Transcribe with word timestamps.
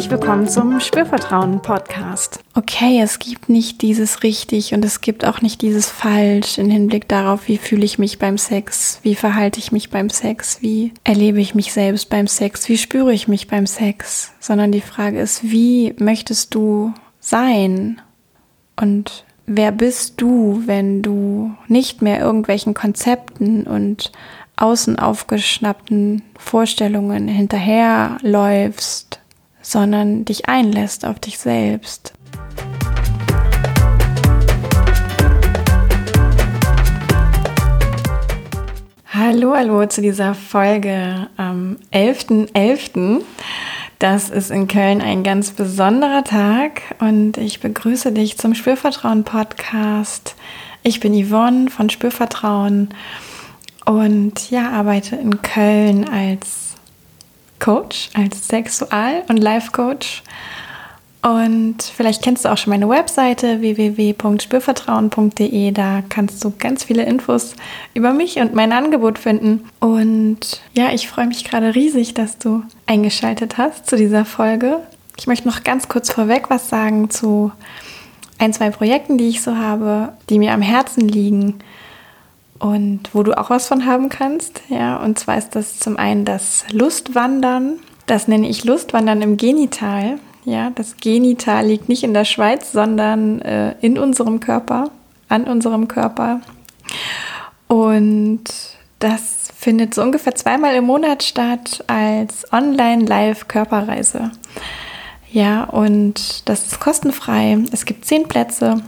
herzlich 0.00 0.18
willkommen 0.18 0.48
zum 0.48 0.80
Spürvertrauen 0.80 1.60
Podcast. 1.60 2.40
Okay, 2.54 3.02
es 3.02 3.18
gibt 3.18 3.50
nicht 3.50 3.82
dieses 3.82 4.22
richtig 4.22 4.72
und 4.72 4.82
es 4.82 5.02
gibt 5.02 5.26
auch 5.26 5.42
nicht 5.42 5.60
dieses 5.60 5.90
falsch 5.90 6.56
im 6.56 6.70
Hinblick 6.70 7.06
darauf, 7.06 7.48
wie 7.48 7.58
fühle 7.58 7.84
ich 7.84 7.98
mich 7.98 8.18
beim 8.18 8.38
Sex, 8.38 9.00
wie 9.02 9.14
verhalte 9.14 9.58
ich 9.58 9.72
mich 9.72 9.90
beim 9.90 10.08
Sex, 10.08 10.62
wie 10.62 10.94
erlebe 11.04 11.38
ich 11.38 11.54
mich 11.54 11.74
selbst 11.74 12.08
beim 12.08 12.28
Sex, 12.28 12.66
wie 12.70 12.78
spüre 12.78 13.12
ich 13.12 13.28
mich 13.28 13.46
beim 13.46 13.66
Sex, 13.66 14.32
sondern 14.40 14.72
die 14.72 14.80
Frage 14.80 15.20
ist, 15.20 15.42
wie 15.50 15.94
möchtest 15.98 16.54
du 16.54 16.94
sein? 17.18 18.00
Und 18.80 19.26
wer 19.44 19.70
bist 19.70 20.14
du, 20.16 20.62
wenn 20.64 21.02
du 21.02 21.50
nicht 21.68 22.00
mehr 22.00 22.20
irgendwelchen 22.20 22.72
Konzepten 22.72 23.64
und 23.66 24.12
außen 24.56 24.98
aufgeschnappten 24.98 26.22
Vorstellungen 26.38 27.28
hinterherläufst, 27.28 29.19
sondern 29.70 30.24
dich 30.24 30.48
einlässt 30.48 31.04
auf 31.06 31.20
dich 31.20 31.38
selbst. 31.38 32.12
Hallo, 39.12 39.54
hallo 39.54 39.86
zu 39.86 40.02
dieser 40.02 40.34
Folge 40.34 41.28
am 41.36 41.76
11.11. 41.92 42.52
.11. 42.52 43.22
Das 44.00 44.30
ist 44.30 44.50
in 44.50 44.66
Köln 44.66 45.02
ein 45.02 45.22
ganz 45.22 45.50
besonderer 45.50 46.24
Tag 46.24 46.82
und 47.00 47.36
ich 47.36 47.60
begrüße 47.60 48.12
dich 48.12 48.38
zum 48.38 48.54
Spürvertrauen 48.54 49.24
Podcast. 49.24 50.34
Ich 50.82 51.00
bin 51.00 51.12
Yvonne 51.12 51.70
von 51.70 51.90
Spürvertrauen 51.90 52.88
und 53.84 54.50
ja, 54.50 54.70
arbeite 54.70 55.16
in 55.16 55.42
Köln 55.42 56.08
als 56.08 56.69
Coach, 57.60 58.10
als 58.14 58.48
Sexual- 58.48 59.22
und 59.28 59.36
Life-Coach. 59.36 60.24
Und 61.22 61.82
vielleicht 61.82 62.22
kennst 62.22 62.46
du 62.46 62.48
auch 62.48 62.56
schon 62.56 62.70
meine 62.70 62.88
Webseite 62.88 63.60
www.spürvertrauen.de. 63.60 65.70
Da 65.72 66.02
kannst 66.08 66.42
du 66.42 66.50
ganz 66.58 66.84
viele 66.84 67.04
Infos 67.04 67.56
über 67.92 68.14
mich 68.14 68.38
und 68.38 68.54
mein 68.54 68.72
Angebot 68.72 69.18
finden. 69.18 69.68
Und 69.80 70.62
ja, 70.72 70.92
ich 70.92 71.08
freue 71.08 71.26
mich 71.26 71.44
gerade 71.44 71.74
riesig, 71.74 72.14
dass 72.14 72.38
du 72.38 72.62
eingeschaltet 72.86 73.58
hast 73.58 73.86
zu 73.86 73.96
dieser 73.96 74.24
Folge. 74.24 74.78
Ich 75.18 75.26
möchte 75.26 75.46
noch 75.46 75.62
ganz 75.62 75.88
kurz 75.88 76.10
vorweg 76.10 76.48
was 76.48 76.70
sagen 76.70 77.10
zu 77.10 77.52
ein, 78.38 78.54
zwei 78.54 78.70
Projekten, 78.70 79.18
die 79.18 79.28
ich 79.28 79.42
so 79.42 79.56
habe, 79.56 80.14
die 80.30 80.38
mir 80.38 80.54
am 80.54 80.62
Herzen 80.62 81.06
liegen 81.06 81.58
und 82.60 83.00
wo 83.12 83.22
du 83.24 83.36
auch 83.36 83.50
was 83.50 83.66
von 83.66 83.86
haben 83.86 84.08
kannst. 84.08 84.62
Ja, 84.68 84.98
und 84.98 85.18
zwar 85.18 85.38
ist 85.38 85.56
das 85.56 85.78
zum 85.80 85.96
einen 85.96 86.24
das 86.24 86.64
Lustwandern. 86.70 87.80
Das 88.06 88.28
nenne 88.28 88.48
ich 88.48 88.64
Lustwandern 88.64 89.22
im 89.22 89.36
Genital. 89.36 90.18
Ja, 90.44 90.70
das 90.70 90.96
Genital 90.98 91.66
liegt 91.66 91.88
nicht 91.88 92.04
in 92.04 92.14
der 92.14 92.24
Schweiz, 92.24 92.70
sondern 92.72 93.40
äh, 93.42 93.74
in 93.80 93.98
unserem 93.98 94.40
Körper, 94.40 94.90
an 95.28 95.44
unserem 95.44 95.88
Körper. 95.88 96.40
Und 97.66 98.44
das 98.98 99.48
findet 99.56 99.94
so 99.94 100.02
ungefähr 100.02 100.34
zweimal 100.34 100.74
im 100.74 100.84
Monat 100.84 101.22
statt 101.22 101.84
als 101.86 102.50
Online-Live-Körperreise. 102.52 104.30
Ja, 105.32 105.64
und 105.64 106.48
das 106.48 106.66
ist 106.66 106.80
kostenfrei. 106.80 107.58
Es 107.72 107.84
gibt 107.84 108.04
zehn 108.04 108.26
Plätze 108.26 108.82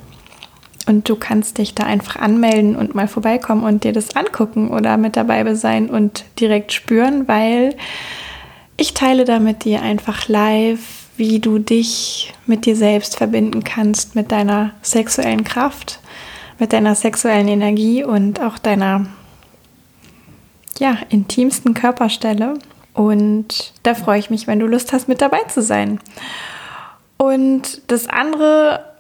und 0.87 1.09
du 1.09 1.17
kannst 1.17 1.59
dich 1.59 1.75
da 1.75 1.85
einfach 1.85 2.17
anmelden 2.17 2.77
und 2.77 2.95
mal 2.95 3.09
vorbeikommen 3.09 3.65
und 3.65 3.85
dir 3.85 3.93
das 3.93 4.17
angucken 4.17 4.71
oder 4.71 4.97
mit 4.97 5.17
dabei 5.17 5.55
sein 5.55 5.89
und 5.89 6.25
direkt 6.41 6.73
spüren, 6.73 7.29
weil 7.29 7.77
ich 8.77 8.95
teile 8.95 9.25
da 9.25 9.39
mit 9.39 9.65
dir 9.65 9.83
einfach 9.83 10.29
live, 10.29 10.81
wie 11.17 11.39
du 11.39 11.59
dich 11.59 12.35
mit 12.47 12.67
dir 12.67 12.75
selbst 12.75 13.17
verbinden 13.17 13.65
kannst, 13.65 14.15
mit 14.15 14.33
deiner 14.33 14.73
sexuellen 14.83 15.45
Kraft, 15.45 16.01
mit 16.59 16.73
deiner 16.73 16.95
sexuellen 16.95 17.49
Energie 17.49 18.03
und 18.03 18.41
auch 18.41 18.59
deiner 18.59 19.07
ja, 20.79 20.97
intimsten 21.11 21.75
Körperstelle. 21.75 22.59
Und 22.95 23.73
da 23.83 23.95
freue 23.95 24.19
ich 24.19 24.31
mich, 24.31 24.47
wenn 24.47 24.59
du 24.59 24.67
Lust 24.67 24.93
hast, 24.93 25.09
mit 25.09 25.21
dabei 25.21 25.41
zu 25.45 25.63
sein. 25.63 26.01
Und 27.19 27.83
das 27.87 28.09
andere, 28.09 28.92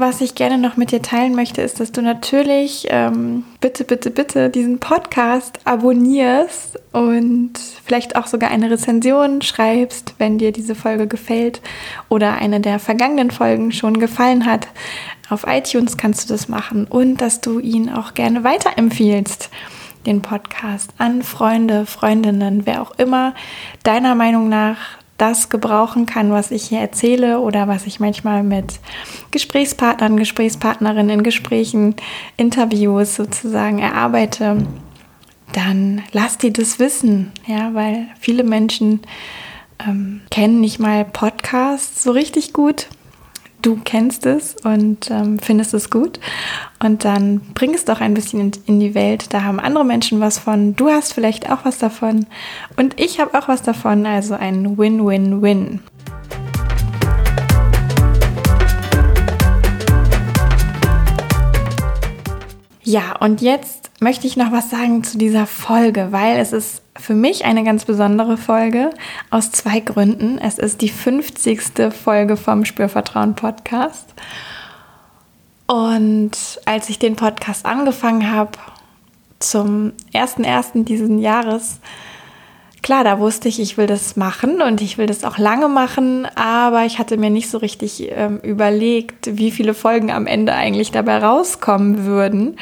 was 0.00 0.20
ich 0.20 0.34
gerne 0.34 0.58
noch 0.58 0.76
mit 0.76 0.92
dir 0.92 1.02
teilen 1.02 1.34
möchte, 1.34 1.62
ist, 1.62 1.80
dass 1.80 1.92
du 1.92 2.02
natürlich 2.02 2.86
ähm, 2.90 3.44
bitte, 3.60 3.84
bitte, 3.84 4.10
bitte 4.10 4.50
diesen 4.50 4.78
Podcast 4.78 5.58
abonnierst 5.64 6.78
und 6.92 7.52
vielleicht 7.84 8.16
auch 8.16 8.26
sogar 8.26 8.50
eine 8.50 8.70
Rezension 8.70 9.42
schreibst, 9.42 10.14
wenn 10.18 10.38
dir 10.38 10.52
diese 10.52 10.74
Folge 10.74 11.06
gefällt 11.06 11.60
oder 12.08 12.34
eine 12.36 12.60
der 12.60 12.78
vergangenen 12.78 13.30
Folgen 13.30 13.72
schon 13.72 13.98
gefallen 13.98 14.46
hat. 14.46 14.68
Auf 15.28 15.44
iTunes 15.46 15.96
kannst 15.96 16.24
du 16.24 16.32
das 16.32 16.48
machen 16.48 16.86
und 16.86 17.20
dass 17.20 17.40
du 17.40 17.58
ihn 17.58 17.90
auch 17.90 18.14
gerne 18.14 18.44
weiterempfiehlst, 18.44 19.50
den 20.06 20.22
Podcast 20.22 20.90
an 20.98 21.22
Freunde, 21.22 21.84
Freundinnen, 21.84 22.64
wer 22.64 22.82
auch 22.82 22.92
immer 22.92 23.34
deiner 23.82 24.14
Meinung 24.14 24.48
nach 24.48 24.98
das 25.18 25.48
gebrauchen 25.48 26.06
kann, 26.06 26.30
was 26.30 26.50
ich 26.50 26.64
hier 26.64 26.80
erzähle 26.80 27.40
oder 27.40 27.68
was 27.68 27.86
ich 27.86 28.00
manchmal 28.00 28.42
mit 28.42 28.80
Gesprächspartnern, 29.30 30.16
Gesprächspartnerinnen 30.16 31.18
in 31.18 31.22
Gesprächen, 31.22 31.96
Interviews 32.36 33.16
sozusagen 33.16 33.78
erarbeite, 33.78 34.66
dann 35.52 36.02
lass 36.12 36.38
die 36.38 36.52
das 36.52 36.78
wissen, 36.78 37.32
ja, 37.46 37.72
weil 37.72 38.08
viele 38.20 38.44
Menschen 38.44 39.00
ähm, 39.86 40.20
kennen 40.30 40.60
nicht 40.60 40.78
mal 40.78 41.04
Podcasts 41.04 42.02
so 42.02 42.10
richtig 42.10 42.52
gut 42.52 42.88
du 43.62 43.80
kennst 43.84 44.26
es 44.26 44.54
und 44.62 45.10
ähm, 45.10 45.38
findest 45.38 45.74
es 45.74 45.90
gut. 45.90 46.20
Und 46.82 47.04
dann 47.04 47.40
bring 47.54 47.74
es 47.74 47.84
doch 47.84 48.00
ein 48.00 48.14
bisschen 48.14 48.40
in, 48.40 48.52
in, 48.66 48.80
die 48.80 48.94
Welt. 48.94 49.32
Da 49.34 49.42
haben 49.42 49.60
andere 49.60 49.84
Menschen 49.84 50.20
was 50.20 50.38
von. 50.38 50.76
Du 50.76 50.88
hast 50.88 51.12
vielleicht 51.12 51.50
auch 51.50 51.64
was 51.64 51.78
davon. 51.78 52.26
Und 52.76 53.00
ich 53.00 53.20
habe 53.20 53.38
auch 53.38 53.48
was 53.48 53.62
davon. 53.62 54.06
Also 54.06 54.34
ein 54.34 54.78
Win-Win-Win. 54.78 55.80
Ja, 62.84 63.16
und 63.18 63.40
jetzt 63.40 63.85
möchte 64.00 64.26
ich 64.26 64.36
noch 64.36 64.52
was 64.52 64.70
sagen 64.70 65.04
zu 65.04 65.18
dieser 65.18 65.46
Folge, 65.46 66.08
weil 66.10 66.36
es 66.38 66.52
ist 66.52 66.82
für 66.98 67.14
mich 67.14 67.44
eine 67.44 67.64
ganz 67.64 67.84
besondere 67.84 68.36
Folge 68.36 68.90
aus 69.30 69.52
zwei 69.52 69.80
Gründen. 69.80 70.38
Es 70.38 70.58
ist 70.58 70.80
die 70.82 70.88
50. 70.88 71.92
Folge 71.92 72.36
vom 72.36 72.64
Spürvertrauen 72.64 73.34
Podcast. 73.34 74.14
Und 75.66 76.32
als 76.64 76.88
ich 76.90 76.98
den 76.98 77.16
Podcast 77.16 77.66
angefangen 77.66 78.30
habe, 78.30 78.52
zum 79.38 79.92
1.1. 80.14 80.84
diesen 80.84 81.18
Jahres, 81.18 81.80
klar, 82.82 83.02
da 83.02 83.18
wusste 83.18 83.48
ich, 83.48 83.60
ich 83.60 83.76
will 83.76 83.86
das 83.86 84.16
machen 84.16 84.62
und 84.62 84.80
ich 84.80 84.96
will 84.96 85.06
das 85.06 85.24
auch 85.24 85.38
lange 85.38 85.68
machen, 85.68 86.26
aber 86.36 86.84
ich 86.84 86.98
hatte 86.98 87.16
mir 87.16 87.30
nicht 87.30 87.50
so 87.50 87.58
richtig 87.58 88.10
ähm, 88.10 88.38
überlegt, 88.38 89.36
wie 89.36 89.50
viele 89.50 89.74
Folgen 89.74 90.10
am 90.10 90.26
Ende 90.26 90.52
eigentlich 90.52 90.92
dabei 90.92 91.18
rauskommen 91.18 92.04
würden. 92.04 92.56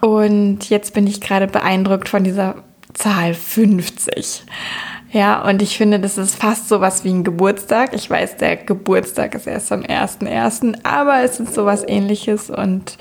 Und 0.00 0.68
jetzt 0.68 0.94
bin 0.94 1.06
ich 1.06 1.20
gerade 1.20 1.46
beeindruckt 1.46 2.08
von 2.08 2.24
dieser 2.24 2.56
Zahl 2.94 3.34
50. 3.34 4.44
Ja, 5.12 5.42
und 5.48 5.62
ich 5.62 5.76
finde, 5.76 6.00
das 6.00 6.18
ist 6.18 6.34
fast 6.34 6.68
so 6.68 6.80
was 6.80 7.04
wie 7.04 7.10
ein 7.10 7.24
Geburtstag. 7.24 7.94
Ich 7.94 8.10
weiß, 8.10 8.36
der 8.36 8.56
Geburtstag 8.56 9.34
ist 9.34 9.46
erst 9.46 9.72
am 9.72 9.80
1.1., 9.80 10.80
aber 10.82 11.22
es 11.22 11.40
ist 11.40 11.54
sowas 11.54 11.84
ähnliches 11.86 12.50
und 12.50 12.98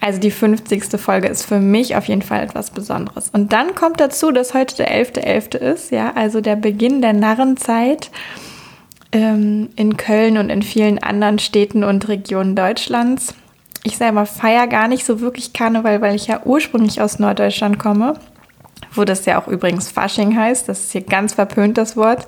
also 0.00 0.18
die 0.18 0.32
50. 0.32 1.00
Folge 1.00 1.28
ist 1.28 1.44
für 1.44 1.60
mich 1.60 1.94
auf 1.94 2.06
jeden 2.06 2.22
Fall 2.22 2.42
etwas 2.42 2.70
Besonderes. 2.70 3.30
Und 3.32 3.52
dann 3.52 3.76
kommt 3.76 4.00
dazu, 4.00 4.32
dass 4.32 4.54
heute 4.54 4.76
der 4.76 4.92
11.11. 4.92 5.52
.11. 5.52 5.56
ist, 5.58 5.90
ja, 5.92 6.12
also 6.16 6.40
der 6.40 6.56
Beginn 6.56 7.02
der 7.02 7.12
Narrenzeit 7.12 8.10
ähm, 9.12 9.68
in 9.76 9.96
Köln 9.96 10.38
und 10.38 10.50
in 10.50 10.62
vielen 10.62 10.98
anderen 10.98 11.38
Städten 11.38 11.84
und 11.84 12.08
Regionen 12.08 12.56
Deutschlands. 12.56 13.34
Ich 13.84 13.96
selber 13.96 14.26
feiere 14.26 14.68
gar 14.68 14.88
nicht 14.88 15.04
so 15.04 15.20
wirklich 15.20 15.52
Karneval, 15.52 16.00
weil 16.00 16.14
ich 16.14 16.28
ja 16.28 16.42
ursprünglich 16.44 17.00
aus 17.00 17.18
Norddeutschland 17.18 17.78
komme 17.78 18.14
wo 18.94 19.04
das 19.04 19.24
ja 19.26 19.40
auch 19.40 19.48
übrigens 19.48 19.90
Fasching 19.90 20.36
heißt. 20.36 20.68
Das 20.68 20.80
ist 20.80 20.92
hier 20.92 21.02
ganz 21.02 21.34
verpönt, 21.34 21.78
das 21.78 21.96
Wort. 21.96 22.26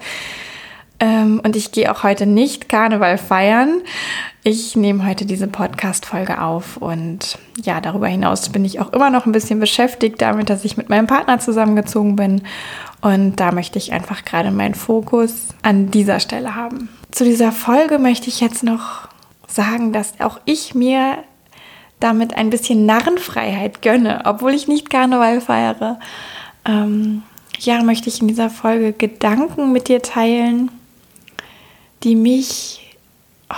Ähm, 1.00 1.40
und 1.44 1.56
ich 1.56 1.72
gehe 1.72 1.90
auch 1.90 2.02
heute 2.02 2.26
nicht 2.26 2.68
Karneval 2.68 3.18
feiern. 3.18 3.82
Ich 4.44 4.76
nehme 4.76 5.06
heute 5.06 5.26
diese 5.26 5.48
Podcast-Folge 5.48 6.40
auf 6.40 6.76
und 6.76 7.38
ja, 7.62 7.80
darüber 7.80 8.06
hinaus 8.06 8.50
bin 8.50 8.64
ich 8.64 8.78
auch 8.78 8.92
immer 8.92 9.10
noch 9.10 9.26
ein 9.26 9.32
bisschen 9.32 9.58
beschäftigt 9.58 10.20
damit, 10.20 10.50
dass 10.50 10.64
ich 10.64 10.76
mit 10.76 10.90
meinem 10.90 11.06
Partner 11.06 11.40
zusammengezogen 11.40 12.14
bin 12.14 12.42
und 13.00 13.36
da 13.40 13.52
möchte 13.52 13.78
ich 13.78 13.92
einfach 13.92 14.24
gerade 14.24 14.50
meinen 14.50 14.74
Fokus 14.74 15.48
an 15.62 15.90
dieser 15.90 16.20
Stelle 16.20 16.54
haben. 16.54 16.90
Zu 17.10 17.24
dieser 17.24 17.52
Folge 17.52 17.98
möchte 17.98 18.28
ich 18.28 18.40
jetzt 18.40 18.62
noch 18.62 19.08
sagen, 19.46 19.92
dass 19.92 20.20
auch 20.20 20.38
ich 20.44 20.74
mir 20.74 21.16
damit 22.04 22.36
ein 22.36 22.50
bisschen 22.50 22.86
Narrenfreiheit 22.86 23.82
gönne, 23.82 24.22
obwohl 24.24 24.54
ich 24.54 24.68
nicht 24.68 24.90
Karneval 24.90 25.40
feiere 25.40 25.98
ähm, 26.64 27.22
ja, 27.58 27.82
möchte 27.82 28.08
ich 28.08 28.20
in 28.20 28.28
dieser 28.28 28.50
Folge 28.50 28.92
Gedanken 28.92 29.72
mit 29.72 29.88
dir 29.88 30.02
teilen, 30.02 30.70
die 32.02 32.16
mich 32.16 32.96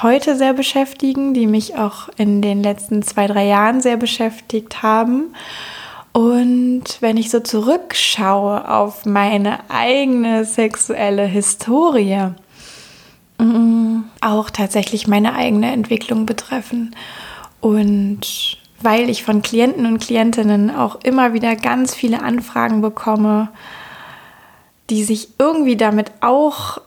heute 0.02 0.36
sehr 0.36 0.52
beschäftigen, 0.52 1.34
die 1.34 1.46
mich 1.46 1.76
auch 1.76 2.08
in 2.16 2.42
den 2.42 2.62
letzten 2.62 3.02
zwei, 3.02 3.26
drei 3.26 3.46
Jahren 3.46 3.80
sehr 3.80 3.96
beschäftigt 3.96 4.82
haben. 4.82 5.34
Und 6.12 6.84
wenn 7.00 7.16
ich 7.16 7.30
so 7.30 7.40
zurückschaue 7.40 8.70
auf 8.70 9.04
meine 9.04 9.58
eigene 9.68 10.44
sexuelle 10.44 11.26
Historie, 11.26 12.30
mm, 13.38 14.00
auch 14.20 14.50
tatsächlich 14.50 15.06
meine 15.06 15.34
eigene 15.34 15.72
Entwicklung 15.72 16.26
betreffen. 16.26 16.94
Und 17.60 18.58
weil 18.80 19.08
ich 19.08 19.24
von 19.24 19.42
Klienten 19.42 19.86
und 19.86 19.98
Klientinnen 19.98 20.74
auch 20.74 21.00
immer 21.02 21.32
wieder 21.32 21.56
ganz 21.56 21.94
viele 21.94 22.22
Anfragen 22.22 22.80
bekomme, 22.80 23.48
die 24.90 25.02
sich 25.02 25.28
irgendwie 25.38 25.76
damit 25.76 26.12
auch 26.20 26.78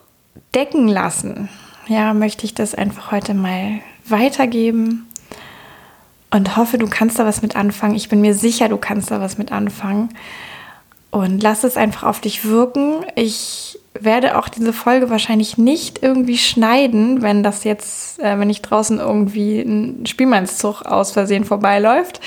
decken 0.54 0.88
lassen, 0.88 1.48
ja, 1.88 2.14
möchte 2.14 2.44
ich 2.44 2.54
das 2.54 2.74
einfach 2.74 3.10
heute 3.10 3.34
mal 3.34 3.80
weitergeben 4.06 5.08
und 6.30 6.56
hoffe, 6.56 6.78
du 6.78 6.88
kannst 6.88 7.18
da 7.18 7.26
was 7.26 7.42
mit 7.42 7.56
anfangen. 7.56 7.96
Ich 7.96 8.08
bin 8.08 8.20
mir 8.20 8.34
sicher, 8.34 8.68
du 8.68 8.76
kannst 8.76 9.10
da 9.10 9.20
was 9.20 9.36
mit 9.36 9.50
anfangen. 9.50 10.10
Und 11.10 11.42
lass 11.42 11.64
es 11.64 11.76
einfach 11.76 12.04
auf 12.04 12.20
dich 12.20 12.44
wirken. 12.44 13.04
Ich 13.16 13.79
werde 13.94 14.38
auch 14.38 14.48
diese 14.48 14.72
Folge 14.72 15.10
wahrscheinlich 15.10 15.58
nicht 15.58 16.02
irgendwie 16.02 16.38
schneiden, 16.38 17.22
wenn 17.22 17.42
das 17.42 17.64
jetzt, 17.64 18.20
äh, 18.20 18.38
wenn 18.38 18.50
ich 18.50 18.62
draußen 18.62 18.98
irgendwie 18.98 19.60
ein 19.60 20.06
Spielmannszug 20.06 20.82
aus 20.82 21.12
Versehen 21.12 21.44
vorbeiläuft, 21.44 22.20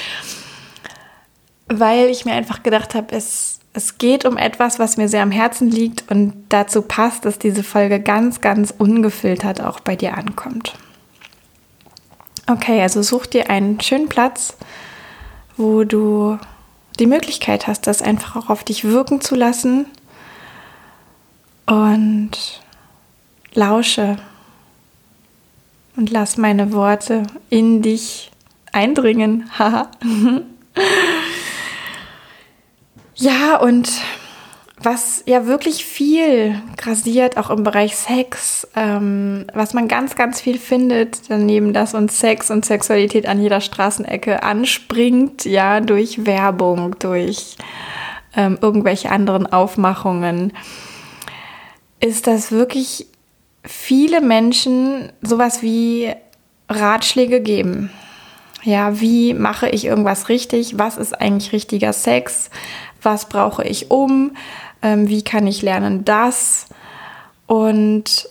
weil 1.68 2.10
ich 2.10 2.26
mir 2.26 2.34
einfach 2.34 2.64
gedacht 2.64 2.96
habe, 2.96 3.16
es, 3.16 3.60
es 3.74 3.98
geht 3.98 4.26
um 4.26 4.38
etwas, 4.38 4.78
was 4.78 4.98
mir 4.98 5.08
sehr 5.08 5.24
am 5.24 5.32
Herzen 5.32 5.72
liegt 5.72 6.12
und 6.12 6.34
dazu 6.50 6.82
passt, 6.82 7.26
dass 7.26 7.40
diese 7.40 7.64
Folge 7.64 8.02
ganz, 8.02 8.42
ganz 8.42 8.74
ungefiltert 8.78 9.62
auch 9.62 9.80
bei 9.80 9.96
dir 9.96 10.18
ankommt. 10.18 10.74
Okay, 12.46 12.82
also 12.82 13.02
such 13.02 13.26
dir 13.26 13.50
einen 13.50 13.80
schönen 13.80 14.10
Platz, 14.10 14.58
wo 15.56 15.86
du 15.86 16.38
die 17.00 17.08
Möglichkeit 17.08 17.68
hast, 17.68 17.88
das 17.88 18.02
einfach 18.02 18.36
auch 18.36 18.50
auf 18.50 18.66
dich 18.66 18.84
wirken 18.84 19.22
zu 19.22 19.36
lassen 19.36 19.86
und 21.66 22.32
lausche 23.54 24.18
und 25.96 26.10
lass 26.10 26.38
meine 26.38 26.74
Worte 26.74 27.24
in 27.50 27.82
dich 27.82 28.32
eindringen. 28.72 29.50
ja, 33.16 33.58
und 33.58 33.90
was 34.86 35.24
ja 35.26 35.46
wirklich 35.46 35.86
viel 35.86 36.62
grasiert, 36.78 37.38
auch 37.38 37.50
im 37.50 37.64
Bereich 37.64 37.96
Sex, 37.96 38.68
ähm, 38.76 39.46
was 39.54 39.74
man 39.74 39.88
ganz, 39.88 40.16
ganz 40.16 40.42
viel 40.42 40.58
findet, 40.58 41.30
daneben, 41.30 41.72
dass 41.74 41.94
uns 41.94 42.20
Sex 42.20 42.52
und 42.52 42.66
Sexualität 42.66 43.26
an 43.28 43.42
jeder 43.42 43.62
Straßenecke 43.62 44.44
anspringt, 44.44 45.46
ja, 45.46 45.80
durch 45.80 46.26
Werbung, 46.26 46.98
durch 47.00 47.56
ähm, 48.36 48.58
irgendwelche 48.62 49.10
anderen 49.10 49.48
Aufmachungen, 49.52 50.52
ist, 52.04 52.28
dass 52.28 52.52
wirklich 52.52 53.08
viele 53.64 54.22
Menschen 54.22 55.12
sowas 55.22 55.62
wie 55.62 56.14
Ratschläge 56.70 57.42
geben. 57.42 57.92
Ja, 58.64 59.00
wie 59.00 59.34
mache 59.34 59.70
ich 59.70 59.86
irgendwas 59.86 60.30
richtig? 60.30 60.78
Was 60.78 60.98
ist 60.98 61.20
eigentlich 61.20 61.52
richtiger 61.52 61.94
Sex? 61.94 62.50
Was 63.02 63.28
brauche 63.28 63.64
ich 63.64 63.92
um? 63.92 64.32
ähm, 64.84 65.08
wie 65.08 65.24
kann 65.24 65.48
ich 65.48 65.64
lernen 65.64 66.06
das. 66.06 66.68
Und 67.48 68.30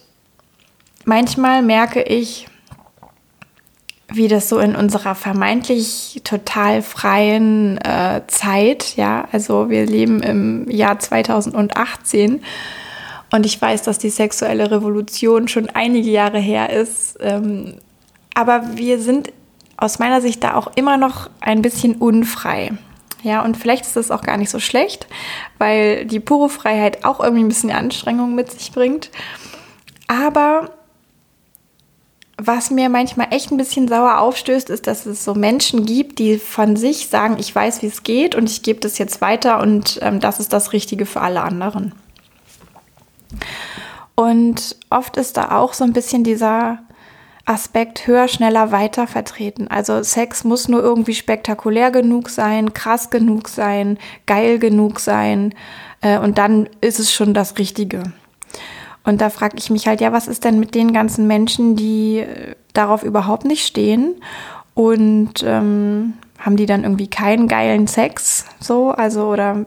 manchmal 1.05 1.63
merke 1.63 2.03
ich, 2.03 2.47
wie 4.09 4.29
das 4.29 4.51
so 4.51 4.59
in 4.59 4.77
unserer 4.77 5.15
vermeintlich 5.15 6.21
total 6.23 6.83
freien 6.83 7.79
äh, 7.79 8.21
Zeit, 8.27 8.95
ja, 8.97 9.27
also 9.33 9.71
wir 9.71 9.87
leben 9.87 10.23
im 10.23 10.71
Jahr 10.71 10.99
2018 10.99 12.43
und 13.33 13.47
ich 13.47 13.61
weiß, 13.61 13.83
dass 13.83 13.99
die 13.99 14.11
sexuelle 14.11 14.71
Revolution 14.71 15.49
schon 15.49 15.69
einige 15.71 16.11
Jahre 16.11 16.39
her 16.39 16.71
ist, 16.71 17.17
ähm, 17.21 17.77
aber 18.35 18.77
wir 18.77 19.01
sind 19.01 19.33
aus 19.77 19.99
meiner 19.99 20.21
Sicht 20.21 20.45
da 20.45 20.55
auch 20.55 20.73
immer 20.77 20.97
noch 20.97 21.29
ein 21.41 21.63
bisschen 21.63 21.97
unfrei. 21.97 22.73
Ja, 23.23 23.43
und 23.43 23.57
vielleicht 23.57 23.87
ist 23.87 23.97
das 23.97 24.11
auch 24.11 24.23
gar 24.23 24.37
nicht 24.37 24.51
so 24.51 24.59
schlecht, 24.59 25.07
weil 25.59 26.07
die 26.07 26.21
pure 26.21 26.49
Freiheit 26.49 27.05
auch 27.05 27.21
irgendwie 27.21 27.45
ein 27.45 27.49
bisschen 27.49 27.71
Anstrengung 27.71 28.35
mit 28.35 28.51
sich 28.51 28.73
bringt. 28.73 29.11
Aber 30.09 30.71
was 32.37 32.71
mir 32.71 32.89
manchmal 32.89 33.29
echt 33.31 33.51
ein 33.51 33.57
bisschen 33.57 33.87
sauer 33.87 34.19
aufstößt, 34.19 34.71
ist, 34.71 34.87
dass 34.87 35.07
es 35.07 35.25
so 35.25 35.35
Menschen 35.35 35.87
gibt, 35.87 36.19
die 36.19 36.39
von 36.39 36.77
sich 36.77 37.09
sagen, 37.09 37.37
ich 37.39 37.55
weiß, 37.55 37.83
wie 37.83 37.87
es 37.87 38.03
geht 38.03 38.35
und 38.35 38.51
ich 38.51 38.63
gebe 38.63 38.81
das 38.81 38.99
jetzt 38.99 39.21
weiter 39.21 39.61
und 39.61 40.01
ähm, 40.03 40.19
das 40.19 40.41
ist 40.41 40.53
das 40.53 40.73
Richtige 40.73 41.07
für 41.07 41.21
alle 41.21 41.43
anderen. 41.43 41.95
Und 44.15 44.77
oft 44.91 45.17
ist 45.17 45.37
da 45.37 45.53
auch 45.53 45.73
so 45.73 45.85
ein 45.85 45.93
bisschen 45.93 46.25
dieser 46.25 46.79
Aspekt 47.45 48.07
höher, 48.07 48.29
schneller, 48.29 48.71
weiter 48.71 49.07
vertreten. 49.07 49.69
Also 49.69 50.03
Sex 50.03 50.45
muss 50.45 50.69
nur 50.69 50.81
irgendwie 50.83 51.15
spektakulär 51.15 51.91
genug 51.91 52.29
sein, 52.29 52.73
krass 52.73 53.11
genug 53.11 53.49
sein, 53.49 53.99
geil 54.27 54.59
genug 54.59 55.01
sein 55.01 55.55
äh, 56.03 56.19
und 56.19 56.39
dann 56.39 56.69
ist 56.81 57.01
es 57.01 57.13
schon 57.13 57.35
das 57.35 57.59
Richtige. 57.59 58.03
Und 59.05 59.21
da 59.21 59.31
frage 59.31 59.57
ich 59.59 59.71
mich 59.71 59.89
halt, 59.89 60.01
ja, 60.01 60.13
was 60.13 60.29
ist 60.29 60.45
denn 60.45 60.61
mit 60.61 60.77
den 60.77 60.93
ganzen 60.93 61.27
Menschen, 61.27 61.75
die 61.75 62.19
äh, 62.19 62.55
darauf 62.73 63.03
überhaupt 63.03 63.45
nicht 63.45 63.67
stehen 63.67 64.15
und 64.75 65.45
ähm, 65.45 66.15
haben 66.39 66.57
die 66.57 66.67
dann 66.67 66.83
irgendwie 66.83 67.09
keinen 67.09 67.49
geilen 67.49 67.87
Sex? 67.87 68.47
So, 68.61 68.91
also 68.91 69.29
oder 69.29 69.65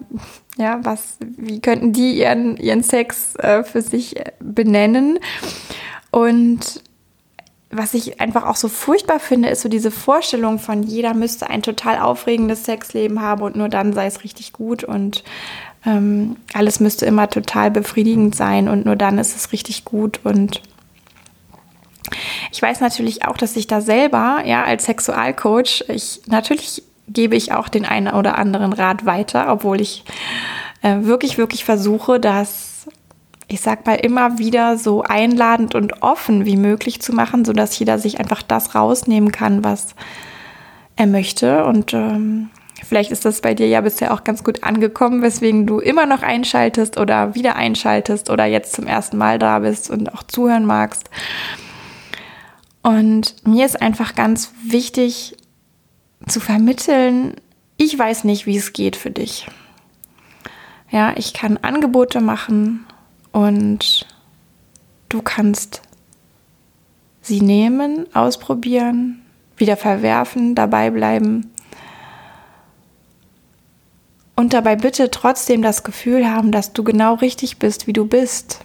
ja, 0.58 0.80
was, 0.84 1.18
wie 1.38 1.60
könnten 1.60 1.94
die 1.94 2.20
ihren, 2.20 2.58
ihren 2.58 2.84
Sex 2.84 3.36
äh, 3.38 3.64
für 3.64 3.82
sich 3.82 4.16
benennen? 4.40 5.20
Und 6.12 6.82
was 7.72 7.94
ich 7.94 8.22
einfach 8.22 8.46
auch 8.46 8.56
so 8.56 8.70
furchtbar 8.70 9.20
finde, 9.20 9.50
ist 9.50 9.62
so 9.62 9.70
diese 9.70 9.92
Vorstellung 9.92 10.60
von 10.60 10.84
jeder 10.84 11.14
müsste 11.14 11.50
ein 11.50 11.62
total 11.62 12.00
aufregendes 12.00 12.64
Sexleben 12.64 13.22
haben 13.22 13.42
und 13.42 13.56
nur 13.56 13.70
dann 13.70 13.92
sei 13.94 14.06
es 14.06 14.24
richtig 14.24 14.54
gut 14.54 14.84
und 14.84 15.24
ähm, 15.86 16.38
alles 16.54 16.80
müsste 16.80 17.06
immer 17.06 17.30
total 17.30 17.72
befriedigend 17.72 18.36
sein 18.36 18.70
und 18.70 18.86
nur 18.86 18.96
dann 18.96 19.18
ist 19.18 19.36
es 19.36 19.52
richtig 19.52 19.84
gut 19.84 20.22
und 20.24 20.62
ich 22.52 22.62
weiß 22.62 22.82
natürlich 22.82 23.26
auch, 23.26 23.38
dass 23.38 23.56
ich 23.56 23.68
da 23.68 23.82
selber, 23.82 24.44
ja, 24.46 24.64
als 24.64 24.86
Sexualcoach, 24.86 25.86
ich 25.88 26.22
natürlich 26.28 26.84
gebe 27.08 27.36
ich 27.36 27.54
auch 27.54 27.70
den 27.70 27.86
einen 27.86 28.14
oder 28.14 28.38
anderen 28.38 28.74
Rat 28.74 29.06
weiter, 29.06 29.52
obwohl 29.52 29.82
ich 29.82 30.04
äh, 30.82 30.98
wirklich, 31.02 31.38
wirklich 31.38 31.64
versuche, 31.64 32.20
dass 32.20 32.76
ich 33.48 33.62
sag 33.62 33.86
mal, 33.86 33.96
immer 33.96 34.40
wieder 34.40 34.78
so 34.78 35.04
einladend 35.04 35.76
und 35.76 36.02
offen 36.02 36.46
wie 36.46 36.58
möglich 36.58 37.02
zu 37.02 37.14
machen, 37.14 37.46
sodass 37.46 37.78
jeder 37.78 38.00
sich 38.00 38.20
einfach 38.20 38.42
das 38.42 38.74
rausnehmen 38.74 39.32
kann, 39.32 39.64
was 39.64 39.96
er 40.96 41.06
möchte. 41.06 41.66
Und 41.66 41.94
ähm, 41.94 42.50
vielleicht 42.84 43.12
ist 43.12 43.26
das 43.26 43.42
bei 43.42 43.54
dir 43.54 43.68
ja 43.68 43.82
bisher 43.82 44.14
auch 44.14 44.24
ganz 44.24 44.44
gut 44.44 44.64
angekommen, 44.64 45.22
weswegen 45.22 45.68
du 45.68 45.80
immer 45.80 46.08
noch 46.08 46.24
einschaltest 46.24 46.98
oder 46.98 47.36
wieder 47.36 47.56
einschaltest 47.56 48.32
oder 48.32 48.46
jetzt 48.46 48.74
zum 48.74 48.88
ersten 48.88 49.18
Mal 49.18 49.38
da 49.38 49.60
bist 49.60 49.92
und 49.92 50.12
auch 50.12 50.24
zuhören 50.24 50.66
magst. 50.66 51.10
Und 52.86 53.48
mir 53.48 53.66
ist 53.66 53.82
einfach 53.82 54.14
ganz 54.14 54.54
wichtig 54.64 55.36
zu 56.28 56.40
vermitteln, 56.40 57.34
ich 57.78 57.98
weiß 57.98 58.26
nicht, 58.26 58.46
wie 58.46 58.58
es 58.58 58.74
geht 58.74 58.96
für 58.96 59.10
dich. 59.10 59.48
Ja, 60.92 61.14
ich 61.18 61.34
kann 61.34 61.58
Angebote 61.58 62.22
machen 62.22 62.86
und 63.32 64.06
du 65.10 65.24
kannst 65.24 65.82
sie 67.22 67.42
nehmen, 67.42 68.06
ausprobieren, 68.14 69.20
wieder 69.58 69.78
verwerfen, 69.78 70.54
dabei 70.54 70.92
bleiben. 70.92 71.50
Und 74.36 74.54
dabei 74.54 74.76
bitte 74.76 75.10
trotzdem 75.10 75.64
das 75.64 75.84
Gefühl 75.84 76.30
haben, 76.30 76.52
dass 76.52 76.72
du 76.72 76.84
genau 76.84 77.16
richtig 77.16 77.58
bist, 77.58 77.88
wie 77.88 77.94
du 77.94 78.06
bist. 78.06 78.60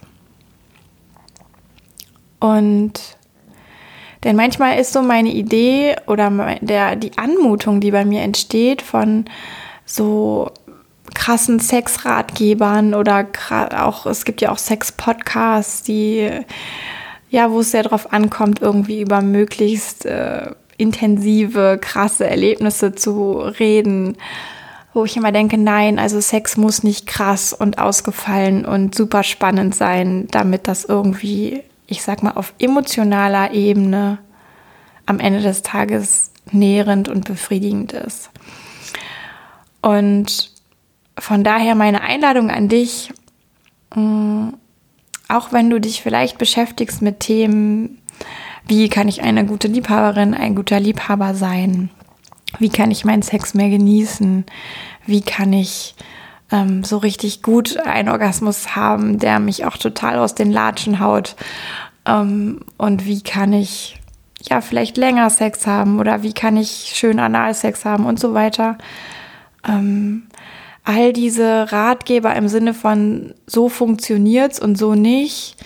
Und 2.39 3.17
denn 4.23 4.35
manchmal 4.35 4.79
ist 4.79 4.93
so 4.93 5.01
meine 5.01 5.31
Idee 5.31 5.95
oder 6.07 6.31
der, 6.61 6.95
die 6.95 7.17
Anmutung, 7.17 7.79
die 7.79 7.91
bei 7.91 8.05
mir 8.05 8.21
entsteht 8.21 8.81
von 8.81 9.25
so 9.85 10.51
krassen 11.13 11.59
Sexratgebern 11.59 12.93
oder 12.93 13.27
auch, 13.77 14.05
es 14.05 14.25
gibt 14.25 14.41
ja 14.41 14.51
auch 14.51 14.57
Sex-Podcasts, 14.57 15.83
die, 15.83 16.29
ja, 17.29 17.51
wo 17.51 17.59
es 17.61 17.71
sehr 17.71 17.83
darauf 17.83 18.13
ankommt, 18.13 18.61
irgendwie 18.61 19.01
über 19.01 19.21
möglichst 19.21 20.05
äh, 20.05 20.51
intensive, 20.77 21.79
krasse 21.81 22.27
Erlebnisse 22.27 22.93
zu 22.93 23.33
reden, 23.33 24.17
wo 24.93 25.05
ich 25.05 25.15
immer 25.15 25.31
denke, 25.31 25.57
nein, 25.57 25.99
also 25.99 26.19
Sex 26.19 26.57
muss 26.57 26.83
nicht 26.83 27.07
krass 27.07 27.53
und 27.53 27.77
ausgefallen 27.79 28.65
und 28.65 28.95
super 28.95 29.23
spannend 29.23 29.75
sein, 29.75 30.27
damit 30.31 30.67
das 30.67 30.85
irgendwie 30.85 31.63
ich 31.91 32.01
sag 32.01 32.23
mal, 32.23 32.31
auf 32.31 32.53
emotionaler 32.57 33.51
Ebene 33.51 34.17
am 35.05 35.19
Ende 35.19 35.41
des 35.41 35.61
Tages 35.61 36.31
nährend 36.51 37.09
und 37.09 37.25
befriedigend 37.25 37.91
ist. 37.91 38.31
Und 39.81 40.51
von 41.17 41.43
daher 41.43 41.75
meine 41.75 42.01
Einladung 42.01 42.49
an 42.49 42.69
dich, 42.69 43.11
mm, 43.93 44.49
auch 45.27 45.51
wenn 45.51 45.69
du 45.69 45.79
dich 45.79 46.01
vielleicht 46.01 46.37
beschäftigst 46.37 47.01
mit 47.01 47.19
Themen, 47.19 48.01
wie 48.67 48.87
kann 48.87 49.09
ich 49.09 49.21
eine 49.21 49.45
gute 49.45 49.67
Liebhaberin, 49.67 50.33
ein 50.33 50.55
guter 50.55 50.79
Liebhaber 50.79 51.35
sein? 51.35 51.89
Wie 52.57 52.69
kann 52.69 52.91
ich 52.91 53.03
meinen 53.03 53.21
Sex 53.21 53.53
mehr 53.53 53.69
genießen? 53.69 54.45
Wie 55.05 55.21
kann 55.21 55.51
ich 55.51 55.95
ähm, 56.51 56.83
so 56.83 56.97
richtig 56.97 57.41
gut 57.41 57.77
einen 57.77 58.09
Orgasmus 58.09 58.75
haben, 58.75 59.19
der 59.19 59.39
mich 59.39 59.65
auch 59.65 59.77
total 59.77 60.19
aus 60.19 60.35
den 60.35 60.51
Latschen 60.51 60.99
haut? 60.99 61.35
Ähm, 62.05 62.61
und 62.77 63.05
wie 63.05 63.21
kann 63.21 63.53
ich 63.53 63.97
ja 64.41 64.61
vielleicht 64.61 64.97
länger 64.97 65.29
Sex 65.29 65.67
haben 65.67 65.99
oder 65.99 66.23
wie 66.23 66.33
kann 66.33 66.57
ich 66.57 66.93
schön 66.95 67.19
Analsex 67.19 67.85
haben 67.85 68.05
und 68.05 68.19
so 68.19 68.33
weiter? 68.33 68.77
Ähm, 69.67 70.23
all 70.83 71.13
diese 71.13 71.71
Ratgeber 71.71 72.35
im 72.35 72.47
Sinne 72.47 72.73
von 72.73 73.33
so 73.45 73.69
funktioniert's 73.69 74.59
und 74.59 74.77
so 74.77 74.95
nicht, 74.95 75.57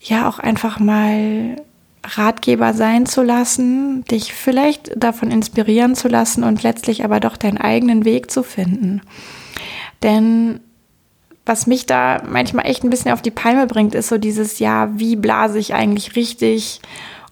ja 0.00 0.28
auch 0.28 0.38
einfach 0.38 0.78
mal 0.78 1.56
Ratgeber 2.04 2.74
sein 2.74 3.06
zu 3.06 3.22
lassen, 3.22 4.04
dich 4.04 4.34
vielleicht 4.34 4.92
davon 5.02 5.30
inspirieren 5.30 5.94
zu 5.94 6.08
lassen 6.08 6.44
und 6.44 6.62
letztlich 6.62 7.04
aber 7.04 7.20
doch 7.20 7.36
deinen 7.36 7.58
eigenen 7.58 8.04
Weg 8.04 8.30
zu 8.30 8.42
finden. 8.42 9.00
Denn 10.04 10.60
was 11.44 11.66
mich 11.66 11.86
da 11.86 12.22
manchmal 12.28 12.66
echt 12.66 12.84
ein 12.84 12.90
bisschen 12.90 13.10
auf 13.10 13.22
die 13.22 13.32
Palme 13.32 13.66
bringt, 13.66 13.96
ist 13.96 14.08
so 14.08 14.18
dieses, 14.18 14.60
ja, 14.60 14.88
wie 14.96 15.16
blase 15.16 15.58
ich 15.58 15.74
eigentlich 15.74 16.14
richtig 16.14 16.80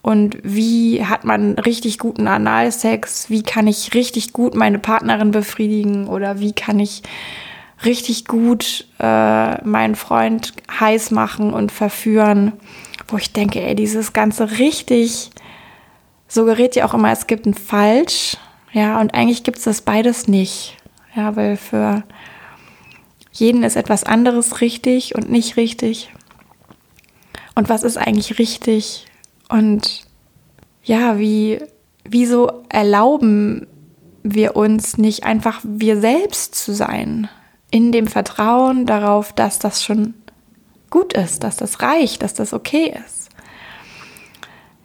und 0.02 0.36
wie 0.42 1.04
hat 1.06 1.24
man 1.24 1.56
richtig 1.60 1.98
guten 1.98 2.26
Analsex, 2.26 3.30
wie 3.30 3.44
kann 3.44 3.68
ich 3.68 3.94
richtig 3.94 4.32
gut 4.32 4.56
meine 4.56 4.80
Partnerin 4.80 5.30
befriedigen 5.30 6.08
oder 6.08 6.40
wie 6.40 6.52
kann 6.52 6.80
ich 6.80 7.02
richtig 7.84 8.26
gut 8.26 8.86
äh, 8.98 9.64
meinen 9.64 9.94
Freund 9.94 10.52
heiß 10.80 11.12
machen 11.12 11.54
und 11.54 11.70
verführen 11.70 12.52
wo 13.12 13.18
ich 13.18 13.32
denke, 13.32 13.60
ey, 13.60 13.74
dieses 13.74 14.12
Ganze 14.12 14.58
richtig 14.58 15.30
suggeriert 16.26 16.74
ja 16.74 16.86
auch 16.86 16.94
immer, 16.94 17.12
es 17.12 17.26
gibt 17.26 17.46
ein 17.46 17.54
Falsch. 17.54 18.36
Ja, 18.72 18.98
und 19.00 19.14
eigentlich 19.14 19.42
gibt 19.42 19.58
es 19.58 19.64
das 19.64 19.82
beides 19.82 20.28
nicht. 20.28 20.78
Ja, 21.14 21.36
weil 21.36 21.58
für 21.58 22.04
jeden 23.32 23.62
ist 23.64 23.76
etwas 23.76 24.04
anderes 24.04 24.60
richtig 24.60 25.14
und 25.14 25.30
nicht 25.30 25.56
richtig. 25.56 26.12
Und 27.54 27.68
was 27.68 27.82
ist 27.82 27.96
eigentlich 27.96 28.38
richtig? 28.38 29.06
Und 29.48 30.04
ja, 30.84 31.18
wie, 31.18 31.58
wieso 32.04 32.62
erlauben 32.68 33.66
wir 34.22 34.56
uns 34.56 34.98
nicht 34.98 35.24
einfach 35.24 35.60
wir 35.64 36.00
selbst 36.00 36.54
zu 36.54 36.72
sein? 36.72 37.28
In 37.70 37.90
dem 37.90 38.06
Vertrauen 38.06 38.84
darauf, 38.84 39.32
dass 39.32 39.58
das 39.58 39.82
schon 39.82 40.14
gut 40.90 41.14
ist, 41.14 41.42
dass 41.42 41.56
das 41.56 41.80
reicht, 41.80 42.22
dass 42.22 42.34
das 42.34 42.52
okay 42.52 42.94
ist. 43.06 43.30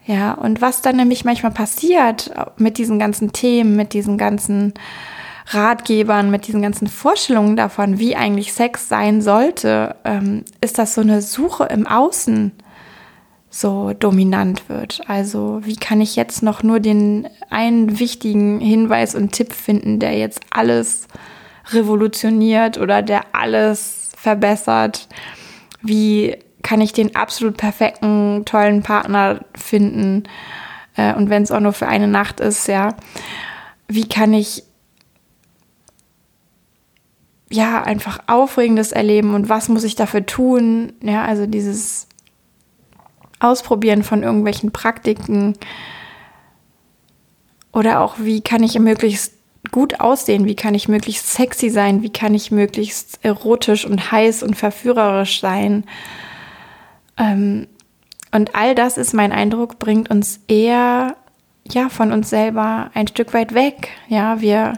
Ja, 0.05 0.31
und 0.33 0.61
was 0.61 0.81
dann 0.81 0.95
nämlich 0.95 1.25
manchmal 1.25 1.51
passiert 1.51 2.31
mit 2.57 2.77
diesen 2.77 2.97
ganzen 2.97 3.33
Themen, 3.33 3.75
mit 3.75 3.91
diesen 3.91 4.17
ganzen 4.17 4.73
Ratgebern, 5.47 6.29
mit 6.29 6.47
diesen 6.47 6.61
ganzen 6.61 6.87
Vorstellungen 6.87 7.55
davon, 7.55 7.99
wie 7.99 8.15
eigentlich 8.15 8.53
Sex 8.53 8.89
sein 8.89 9.21
sollte, 9.21 9.95
ähm, 10.03 10.43
ist, 10.61 10.77
dass 10.77 10.93
so 10.93 11.01
eine 11.01 11.21
Suche 11.21 11.65
im 11.65 11.87
Außen 11.87 12.51
so 13.49 13.93
dominant 13.93 14.67
wird. 14.69 15.01
Also 15.07 15.61
wie 15.63 15.77
kann 15.77 16.01
ich 16.01 16.15
jetzt 16.15 16.43
noch 16.43 16.63
nur 16.63 16.79
den 16.79 17.27
einen 17.49 17.99
wichtigen 17.99 18.59
Hinweis 18.59 19.15
und 19.15 19.31
Tipp 19.31 19.53
finden, 19.53 19.99
der 19.99 20.17
jetzt 20.17 20.41
alles 20.49 21.07
revolutioniert 21.71 22.77
oder 22.77 23.01
der 23.01 23.21
alles 23.33 24.11
verbessert? 24.17 25.07
wie 25.81 26.37
kann 26.63 26.81
ich 26.81 26.93
den 26.93 27.15
absolut 27.15 27.57
perfekten, 27.57 28.43
tollen 28.45 28.83
Partner 28.83 29.41
finden? 29.55 30.23
Äh, 30.95 31.13
und 31.13 31.29
wenn 31.29 31.43
es 31.43 31.51
auch 31.51 31.59
nur 31.59 31.73
für 31.73 31.87
eine 31.87 32.07
Nacht 32.07 32.39
ist, 32.39 32.67
ja, 32.67 32.95
wie 33.87 34.07
kann 34.07 34.33
ich 34.33 34.63
ja 37.49 37.81
einfach 37.83 38.19
Aufregendes 38.27 38.91
erleben 38.91 39.33
und 39.33 39.49
was 39.49 39.69
muss 39.69 39.83
ich 39.83 39.95
dafür 39.95 40.25
tun? 40.25 40.93
Ja, 41.01 41.25
also 41.25 41.45
dieses 41.45 42.07
Ausprobieren 43.39 44.03
von 44.03 44.23
irgendwelchen 44.23 44.71
Praktiken 44.71 45.53
oder 47.71 48.01
auch 48.01 48.15
wie 48.17 48.41
kann 48.41 48.63
ich 48.63 48.77
möglichst 48.79 49.33
gut 49.71 49.99
aussehen? 49.99 50.45
Wie 50.45 50.55
kann 50.55 50.73
ich 50.73 50.87
möglichst 50.87 51.33
sexy 51.33 51.69
sein? 51.69 52.01
Wie 52.01 52.11
kann 52.11 52.33
ich 52.33 52.51
möglichst 52.51 53.19
erotisch 53.23 53.85
und 53.85 54.11
heiß 54.11 54.43
und 54.43 54.55
verführerisch 54.55 55.41
sein? 55.41 55.85
Ähm, 57.17 57.67
und 58.31 58.55
all 58.55 58.75
das 58.75 58.97
ist 58.97 59.13
mein 59.13 59.31
Eindruck, 59.31 59.79
bringt 59.79 60.09
uns 60.09 60.39
eher 60.47 61.15
ja 61.69 61.89
von 61.89 62.11
uns 62.11 62.29
selber 62.29 62.91
ein 62.93 63.07
Stück 63.07 63.33
weit 63.33 63.53
weg. 63.53 63.89
Ja, 64.07 64.41
wir 64.41 64.73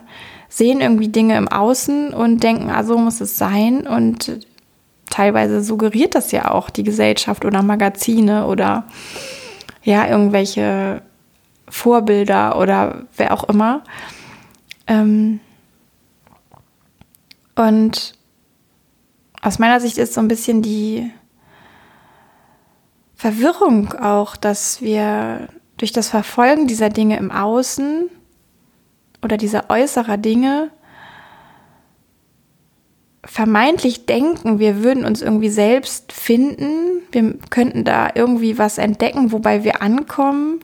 sehen 0.50 0.82
irgendwie 0.82 1.10
Dinge 1.10 1.38
im 1.38 1.48
Außen 1.48 2.14
und 2.14 2.44
denken, 2.44 2.70
ah, 2.70 2.84
so 2.84 2.98
muss 2.98 3.22
es 3.22 3.38
sein. 3.38 3.88
Und 3.88 4.46
teilweise 5.10 5.64
suggeriert 5.64 6.16
das 6.16 6.32
ja 6.32 6.52
auch 6.52 6.70
die 6.70 6.84
Gesellschaft 6.84 7.46
oder 7.46 7.62
Magazine 7.62 8.48
oder 8.48 8.86
ja, 9.84 10.08
irgendwelche 10.08 11.02
Vorbilder 11.70 12.60
oder 12.60 13.04
wer 13.16 13.34
auch 13.34 13.44
immer. 13.46 13.84
Ähm 14.88 15.40
und 17.56 18.14
aus 19.42 19.60
meiner 19.60 19.80
Sicht 19.80 19.98
ist 19.98 20.14
so 20.14 20.22
ein 20.22 20.28
bisschen 20.28 20.62
die 20.62 21.12
Verwirrung 23.16 23.94
auch, 23.94 24.36
dass 24.36 24.82
wir 24.82 25.50
durch 25.78 25.92
das 25.92 26.10
Verfolgen 26.10 26.68
dieser 26.68 26.90
Dinge 26.90 27.18
im 27.18 27.32
Außen 27.32 28.10
oder 29.22 29.38
dieser 29.38 29.70
äußerer 29.70 30.18
Dinge 30.18 30.72
vermeintlich 33.26 34.06
denken, 34.06 34.60
wir 34.60 34.84
würden 34.84 35.06
uns 35.06 35.22
irgendwie 35.22 35.50
selbst 35.50 36.12
finden, 36.14 37.04
wir 37.12 37.36
könnten 37.50 37.84
da 37.84 38.10
irgendwie 38.16 38.58
was 38.58 38.78
entdecken, 38.78 39.32
wobei 39.32 39.64
wir 39.64 39.82
ankommen. 39.82 40.62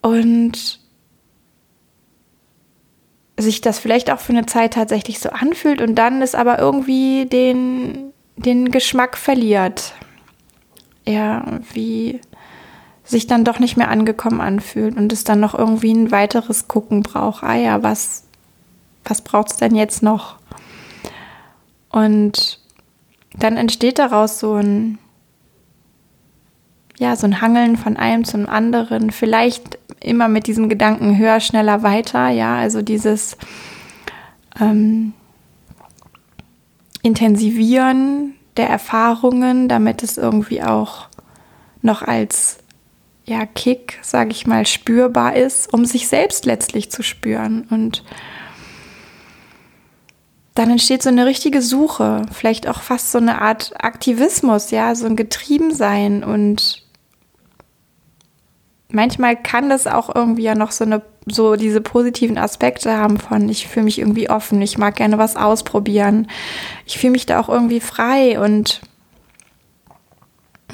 Und 0.00 0.80
sich 3.36 3.60
das 3.60 3.78
vielleicht 3.78 4.10
auch 4.10 4.20
für 4.20 4.32
eine 4.32 4.46
Zeit 4.46 4.74
tatsächlich 4.74 5.18
so 5.18 5.30
anfühlt 5.30 5.80
und 5.80 5.96
dann 5.96 6.22
es 6.22 6.34
aber 6.34 6.58
irgendwie 6.58 7.26
den, 7.26 8.12
den 8.36 8.70
Geschmack 8.70 9.16
verliert. 9.16 9.94
Ja, 11.06 11.60
wie 11.72 12.20
sich 13.04 13.26
dann 13.26 13.44
doch 13.44 13.58
nicht 13.58 13.76
mehr 13.76 13.90
angekommen 13.90 14.40
anfühlt 14.40 14.96
und 14.96 15.12
es 15.12 15.24
dann 15.24 15.40
noch 15.40 15.54
irgendwie 15.54 15.92
ein 15.92 16.10
weiteres 16.10 16.68
Gucken 16.68 17.02
braucht. 17.02 17.44
Ah 17.44 17.54
ja, 17.54 17.82
was, 17.82 18.24
was 19.04 19.20
braucht 19.20 19.52
es 19.52 19.56
denn 19.58 19.74
jetzt 19.74 20.02
noch? 20.02 20.36
Und 21.90 22.60
dann 23.38 23.56
entsteht 23.56 23.98
daraus 23.98 24.40
so 24.40 24.54
ein, 24.54 24.98
ja, 26.98 27.14
so 27.14 27.26
ein 27.26 27.40
Hangeln 27.40 27.76
von 27.76 27.96
einem 27.96 28.24
zum 28.24 28.48
anderen, 28.48 29.10
vielleicht 29.10 29.78
immer 30.00 30.28
mit 30.28 30.46
diesem 30.46 30.68
Gedanken 30.68 31.18
höher, 31.18 31.40
schneller, 31.40 31.82
weiter, 31.82 32.28
ja, 32.30 32.56
also 32.56 32.82
dieses 32.82 33.36
ähm, 34.60 35.12
Intensivieren 37.02 38.34
der 38.56 38.70
Erfahrungen, 38.70 39.68
damit 39.68 40.02
es 40.02 40.16
irgendwie 40.16 40.62
auch 40.62 41.08
noch 41.82 42.02
als 42.02 42.63
ja, 43.24 43.46
Kick, 43.46 43.98
sage 44.02 44.30
ich 44.30 44.46
mal, 44.46 44.66
spürbar 44.66 45.34
ist, 45.36 45.72
um 45.72 45.84
sich 45.84 46.08
selbst 46.08 46.44
letztlich 46.44 46.90
zu 46.90 47.02
spüren. 47.02 47.66
Und 47.70 48.04
dann 50.54 50.70
entsteht 50.70 51.02
so 51.02 51.08
eine 51.08 51.26
richtige 51.26 51.62
Suche, 51.62 52.26
vielleicht 52.32 52.68
auch 52.68 52.82
fast 52.82 53.10
so 53.12 53.18
eine 53.18 53.40
Art 53.40 53.72
Aktivismus, 53.82 54.70
ja, 54.70 54.94
so 54.94 55.06
ein 55.06 55.16
Getriebensein 55.16 56.22
und 56.22 56.84
manchmal 58.94 59.36
kann 59.36 59.68
das 59.68 59.86
auch 59.86 60.14
irgendwie 60.14 60.44
ja 60.44 60.54
noch 60.54 60.70
so 60.70 60.84
eine 60.84 61.02
so 61.26 61.56
diese 61.56 61.80
positiven 61.80 62.38
Aspekte 62.38 62.96
haben 62.96 63.18
von 63.18 63.48
ich 63.48 63.66
fühle 63.66 63.84
mich 63.84 63.98
irgendwie 63.98 64.30
offen, 64.30 64.60
ich 64.62 64.78
mag 64.78 64.96
gerne 64.96 65.18
was 65.18 65.36
ausprobieren. 65.36 66.28
Ich 66.86 66.98
fühle 66.98 67.12
mich 67.12 67.26
da 67.26 67.40
auch 67.40 67.48
irgendwie 67.48 67.80
frei 67.80 68.38
und 68.38 68.82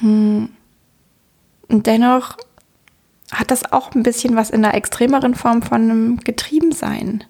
hm, 0.00 0.50
und 1.70 1.86
dennoch 1.86 2.36
hat 3.32 3.50
das 3.50 3.72
auch 3.72 3.94
ein 3.94 4.02
bisschen 4.02 4.36
was 4.36 4.50
in 4.50 4.62
der 4.62 4.74
extremeren 4.74 5.34
Form 5.34 5.62
von 5.62 5.82
einem 5.82 6.16
Getriebensein. 6.18 7.24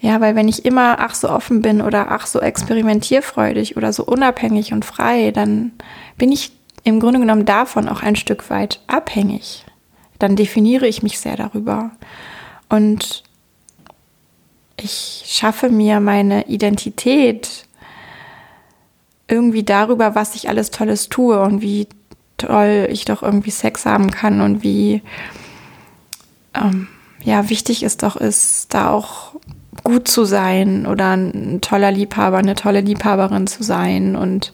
Ja, 0.00 0.20
weil 0.20 0.34
wenn 0.34 0.48
ich 0.48 0.64
immer 0.64 0.96
ach 0.98 1.14
so 1.14 1.28
offen 1.28 1.62
bin 1.62 1.80
oder 1.80 2.10
ach 2.10 2.26
so 2.26 2.40
experimentierfreudig 2.40 3.76
oder 3.76 3.92
so 3.92 4.04
unabhängig 4.04 4.72
und 4.72 4.84
frei, 4.84 5.30
dann 5.30 5.72
bin 6.16 6.32
ich 6.32 6.52
im 6.84 6.98
Grunde 6.98 7.20
genommen 7.20 7.44
davon 7.44 7.88
auch 7.88 8.02
ein 8.02 8.16
Stück 8.16 8.50
weit 8.50 8.80
abhängig. 8.88 9.64
Dann 10.18 10.34
definiere 10.34 10.86
ich 10.86 11.02
mich 11.02 11.20
sehr 11.20 11.36
darüber. 11.36 11.92
Und 12.68 13.22
ich 14.76 15.22
schaffe 15.26 15.68
mir 15.68 16.00
meine 16.00 16.46
Identität 16.48 17.66
irgendwie 19.28 19.62
darüber, 19.62 20.14
was 20.14 20.34
ich 20.34 20.48
alles 20.48 20.70
Tolles 20.70 21.08
tue 21.08 21.40
und 21.40 21.62
wie 21.62 21.86
toll 22.46 22.88
ich 22.90 23.04
doch 23.04 23.22
irgendwie 23.22 23.50
Sex 23.50 23.86
haben 23.86 24.10
kann 24.10 24.40
und 24.40 24.62
wie 24.62 25.02
ähm, 26.54 26.88
ja 27.22 27.48
wichtig 27.48 27.82
es 27.82 27.96
doch 27.96 28.16
ist, 28.16 28.74
da 28.74 28.90
auch 28.90 29.34
gut 29.84 30.08
zu 30.08 30.24
sein 30.24 30.86
oder 30.86 31.16
ein 31.16 31.60
toller 31.60 31.90
Liebhaber, 31.90 32.38
eine 32.38 32.54
tolle 32.54 32.80
Liebhaberin 32.80 33.46
zu 33.46 33.62
sein 33.62 34.16
und 34.16 34.52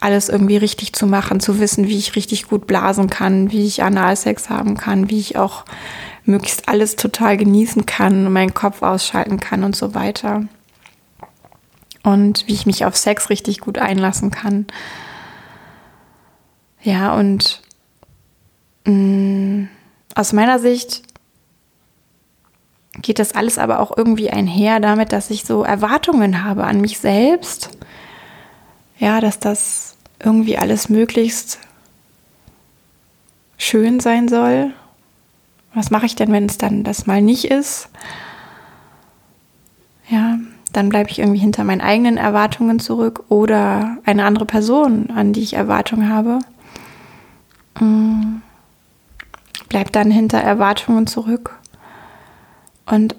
alles 0.00 0.28
irgendwie 0.28 0.56
richtig 0.56 0.92
zu 0.92 1.06
machen, 1.06 1.40
zu 1.40 1.58
wissen, 1.60 1.88
wie 1.88 1.96
ich 1.96 2.16
richtig 2.16 2.48
gut 2.48 2.66
blasen 2.66 3.08
kann, 3.08 3.50
wie 3.50 3.66
ich 3.66 3.82
Analsex 3.82 4.50
haben 4.50 4.76
kann, 4.76 5.10
wie 5.10 5.18
ich 5.18 5.36
auch 5.36 5.64
möglichst 6.24 6.68
alles 6.68 6.96
total 6.96 7.36
genießen 7.36 7.86
kann 7.86 8.32
meinen 8.32 8.54
Kopf 8.54 8.82
ausschalten 8.82 9.40
kann 9.40 9.64
und 9.64 9.76
so 9.76 9.94
weiter. 9.94 10.44
Und 12.02 12.46
wie 12.46 12.54
ich 12.54 12.66
mich 12.66 12.84
auf 12.84 12.96
Sex 12.96 13.30
richtig 13.30 13.60
gut 13.60 13.78
einlassen 13.78 14.30
kann. 14.30 14.66
Ja, 16.86 17.14
und 17.14 17.62
mh, 18.84 18.92
mm, 18.92 19.68
aus 20.14 20.32
meiner 20.32 20.60
Sicht 20.60 21.02
geht 23.02 23.18
das 23.18 23.32
alles 23.32 23.58
aber 23.58 23.80
auch 23.80 23.96
irgendwie 23.96 24.30
einher 24.30 24.78
damit, 24.78 25.12
dass 25.12 25.30
ich 25.30 25.44
so 25.44 25.64
Erwartungen 25.64 26.44
habe 26.44 26.62
an 26.62 26.80
mich 26.80 26.98
selbst. 27.00 27.70
Ja, 29.00 29.20
dass 29.20 29.40
das 29.40 29.96
irgendwie 30.20 30.58
alles 30.58 30.88
möglichst 30.88 31.58
schön 33.58 33.98
sein 33.98 34.28
soll. 34.28 34.72
Was 35.74 35.90
mache 35.90 36.06
ich 36.06 36.14
denn, 36.14 36.30
wenn 36.30 36.46
es 36.46 36.56
dann 36.56 36.84
das 36.84 37.08
mal 37.08 37.20
nicht 37.20 37.46
ist? 37.46 37.88
Ja, 40.08 40.38
dann 40.72 40.88
bleibe 40.88 41.10
ich 41.10 41.18
irgendwie 41.18 41.40
hinter 41.40 41.64
meinen 41.64 41.80
eigenen 41.80 42.16
Erwartungen 42.16 42.78
zurück 42.78 43.24
oder 43.28 43.98
eine 44.04 44.24
andere 44.24 44.46
Person, 44.46 45.10
an 45.10 45.32
die 45.32 45.42
ich 45.42 45.54
Erwartungen 45.54 46.10
habe, 46.10 46.38
bleibt 49.68 49.96
dann 49.96 50.10
hinter 50.10 50.38
Erwartungen 50.38 51.06
zurück. 51.06 51.58
Und 52.86 53.16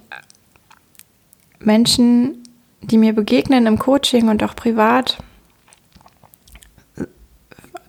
Menschen, 1.60 2.44
die 2.82 2.98
mir 2.98 3.14
begegnen 3.14 3.66
im 3.66 3.80
Coaching 3.80 4.30
und 4.30 4.44
auch 4.44 4.56
privat, 4.56 5.18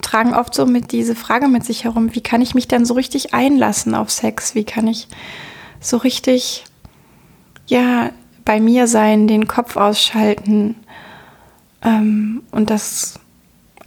tragen 0.02 0.34
oft 0.34 0.54
so 0.54 0.64
mit 0.64 0.92
diese 0.92 1.14
Frage 1.14 1.48
mit 1.48 1.64
sich 1.64 1.84
herum, 1.84 2.14
wie 2.14 2.22
kann 2.22 2.40
ich 2.40 2.54
mich 2.54 2.66
denn 2.66 2.84
so 2.86 2.94
richtig 2.94 3.34
einlassen 3.34 3.94
auf 3.94 4.10
Sex? 4.10 4.54
Wie 4.54 4.64
kann 4.64 4.86
ich 4.86 5.06
so 5.80 5.98
richtig, 5.98 6.64
ja, 7.66 8.10
bei 8.44 8.58
mir 8.58 8.86
sein, 8.86 9.28
den 9.28 9.46
Kopf 9.46 9.76
ausschalten 9.76 10.76
ähm, 11.82 12.42
und 12.50 12.70
das 12.70 13.20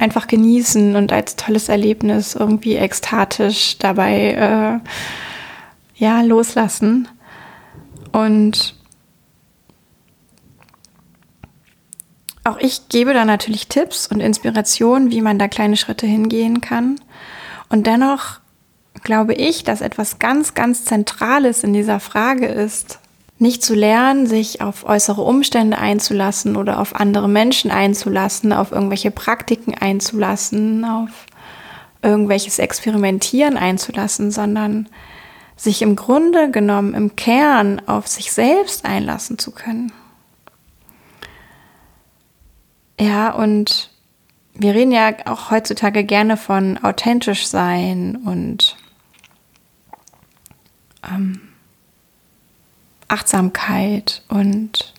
einfach 0.02 0.28
genießen 0.28 0.96
und 0.96 1.14
als 1.14 1.36
tolles 1.36 1.70
Erlebnis 1.70 2.36
irgendwie 2.36 2.76
ekstatisch 2.76 3.78
dabei, 3.78 4.32
äh, 4.34 4.90
ja, 5.96 6.22
loslassen. 6.22 7.08
Und 8.12 8.76
auch 12.44 12.58
ich 12.58 12.90
gebe 12.90 13.14
da 13.14 13.26
natürlich 13.26 13.68
Tipps 13.68 14.08
und 14.08 14.20
Inspirationen, 14.20 15.12
wie 15.12 15.22
man 15.22 15.38
da 15.38 15.48
kleine 15.48 15.78
Schritte 15.78 16.08
hingehen 16.08 16.62
kann. 16.62 17.00
Und 17.70 17.86
dennoch 17.86 18.40
glaube 19.04 19.36
ich, 19.36 19.64
dass 19.64 19.82
etwas 19.82 20.18
ganz, 20.18 20.56
ganz 20.56 20.84
Zentrales 20.84 21.64
in 21.64 21.74
dieser 21.74 22.00
Frage 22.00 22.48
ist, 22.48 23.00
nicht 23.42 23.64
zu 23.64 23.74
lernen, 23.74 24.28
sich 24.28 24.62
auf 24.62 24.86
äußere 24.86 25.22
Umstände 25.22 25.80
einzulassen 25.80 26.56
oder 26.56 26.80
auf 26.80 26.96
andere 26.96 27.28
Menschen 27.28 27.72
einzulassen, 27.72 28.54
auf 28.54 28.72
irgendwelche 28.72 29.10
Praktiken 29.10 29.74
einzulassen, 29.74 30.86
auf 30.86 31.10
irgendwelches 32.04 32.60
Experimentieren 32.60 33.58
einzulassen, 33.58 34.30
sondern 34.30 34.88
sich 35.56 35.82
im 35.82 35.96
Grunde 35.96 36.52
genommen 36.52 36.94
im 36.94 37.16
Kern 37.16 37.82
auf 37.88 38.08
sich 38.08 38.32
selbst 38.32 38.86
einlassen 38.86 39.40
zu 39.40 39.50
können. 39.52 39.92
Ja, 43.00 43.32
und 43.32 43.90
wir 44.54 44.76
reden 44.76 44.92
ja 44.92 45.14
auch 45.26 45.50
heutzutage 45.50 46.04
gerne 46.04 46.38
von 46.38 46.78
authentisch 46.78 47.48
sein 47.48 48.18
und 48.24 48.78
ähm, 51.12 51.51
Achtsamkeit 53.12 54.24
und 54.30 54.94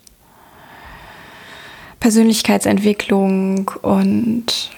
Persönlichkeitsentwicklung 2.00 3.70
und 3.80 4.70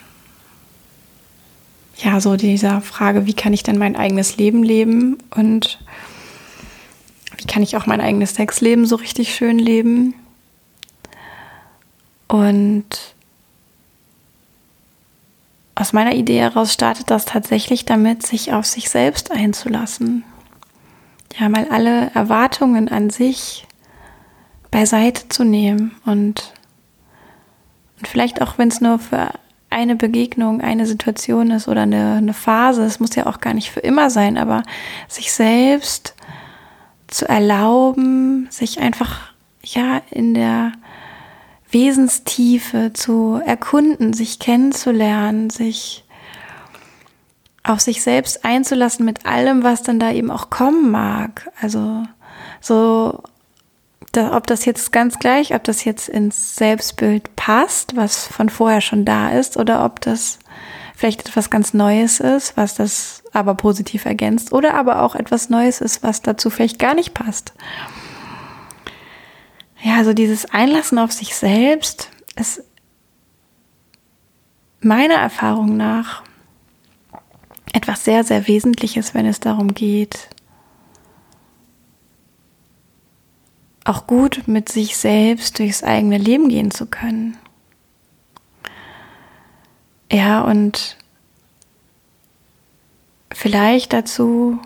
ja, 1.97 2.20
so 2.20 2.37
dieser 2.37 2.81
Frage, 2.81 3.27
wie 3.27 3.35
kann 3.35 3.53
ich 3.53 3.62
denn 3.62 3.79
mein 3.79 3.97
eigenes 3.97 4.37
Leben 4.37 4.62
leben 4.62 5.18
und 5.35 5.79
wie 7.37 7.47
kann 7.47 7.62
ich 7.62 7.77
auch 7.77 7.87
mein 7.87 8.01
eigenes 8.01 8.35
Sexleben 8.35 8.87
so 8.87 8.97
richtig 8.97 9.35
schön 9.35 9.59
leben. 9.59 10.14
Und 12.29 13.14
aus 15.75 15.92
meiner 15.92 16.14
Idee 16.14 16.40
heraus 16.40 16.73
startet 16.73 17.11
das 17.11 17.25
tatsächlich 17.25 17.85
damit, 17.85 18.25
sich 18.27 18.53
auf 18.53 18.66
sich 18.66 18.90
selbst 18.90 19.31
einzulassen. 19.31 20.25
Ja, 21.38 21.49
mal 21.49 21.66
alle 21.68 22.11
Erwartungen 22.14 22.88
an 22.88 23.11
sich 23.11 23.66
beiseite 24.70 25.29
zu 25.29 25.44
nehmen 25.44 25.97
und, 26.05 26.53
und 27.99 28.09
vielleicht 28.09 28.40
auch, 28.40 28.59
wenn 28.59 28.68
es 28.68 28.81
nur 28.81 28.99
für 28.99 29.31
eine 29.70 29.97
Begegnung, 29.97 30.61
eine 30.61 30.87
Situation 30.87 31.51
ist 31.51 31.66
oder 31.66 31.83
eine, 31.83 32.14
eine 32.18 32.35
Phase, 32.35 32.85
es 32.85 33.01
muss 33.01 33.16
ja 33.16 33.27
auch 33.27 33.40
gar 33.40 33.55
nicht 33.55 33.70
für 33.70 33.81
immer 33.81 34.11
sein, 34.11 34.38
aber 34.38 34.62
sich 35.09 35.33
selbst 35.33 36.14
zu 37.09 37.29
erlauben, 37.29 38.47
sich 38.51 38.81
einfach 38.81 39.33
ja 39.64 40.03
in 40.11 40.35
der 40.35 40.73
Wesenstiefe 41.70 42.92
zu 42.92 43.40
erkunden, 43.44 44.12
sich 44.12 44.38
kennenzulernen, 44.38 45.51
sich 45.51 46.04
auf 47.64 47.81
sich 47.81 48.03
selbst 48.03 48.44
einzulassen 48.44 49.05
mit 49.05 49.27
allem, 49.27 49.64
was 49.64 49.83
dann 49.83 49.98
da 49.98 50.12
eben 50.12 50.31
auch 50.31 50.50
kommen 50.50 50.90
mag. 50.90 51.50
Also 51.61 52.05
so 52.61 53.22
da, 54.12 54.37
ob 54.37 54.46
das 54.46 54.64
jetzt 54.64 54.92
ganz 54.92 55.18
gleich, 55.18 55.55
ob 55.55 55.64
das 55.64 55.85
jetzt 55.85 56.09
ins 56.09 56.57
Selbstbild 56.57 57.35
passt, 57.37 57.96
was 57.96 58.27
von 58.27 58.48
vorher 58.48 58.81
schon 58.81 59.05
da 59.05 59.31
ist, 59.31 59.57
oder 59.57 59.85
ob 59.85 60.00
das 60.00 60.38
vielleicht 60.94 61.29
etwas 61.29 61.50
ganz 61.50 61.74
Neues 61.74 62.20
ist, 62.20 62.57
was 62.57 62.74
das 62.74 63.22
aber 63.33 63.55
positiv 63.55 64.05
ergänzt, 64.05 64.53
oder 64.53 64.74
aber 64.74 65.03
auch 65.03 65.14
etwas 65.16 65.50
Neues 65.50 65.81
ist, 65.81 66.03
was 66.03 66.22
dazu 66.22 66.50
vielleicht 66.50 66.79
gar 66.79 66.94
nicht 66.94 67.14
passt. 67.14 67.55
Ja, 69.83 69.96
also 69.96 70.12
dieses 70.12 70.46
Einlassen 70.46 70.98
auf 70.98 71.12
sich 71.12 71.35
selbst 71.35 72.11
ist 72.37 72.62
meiner 74.81 75.14
Erfahrung 75.14 75.77
nach 75.77 76.22
etwas 77.74 78.04
sehr, 78.04 78.22
sehr 78.22 78.46
Wesentliches, 78.46 79.14
wenn 79.14 79.26
es 79.26 79.40
darum 79.40 79.74
geht, 79.74 80.28
auch 83.84 84.06
gut 84.06 84.44
mit 84.46 84.70
sich 84.70 84.96
selbst 84.96 85.58
durchs 85.58 85.82
eigene 85.82 86.16
Leben 86.16 86.48
gehen 86.48 86.70
zu 86.70 86.87
können. 86.87 87.37
Ja, 90.10 90.42
und 90.42 90.96
vielleicht 93.32 93.92
dazu, 93.92 94.60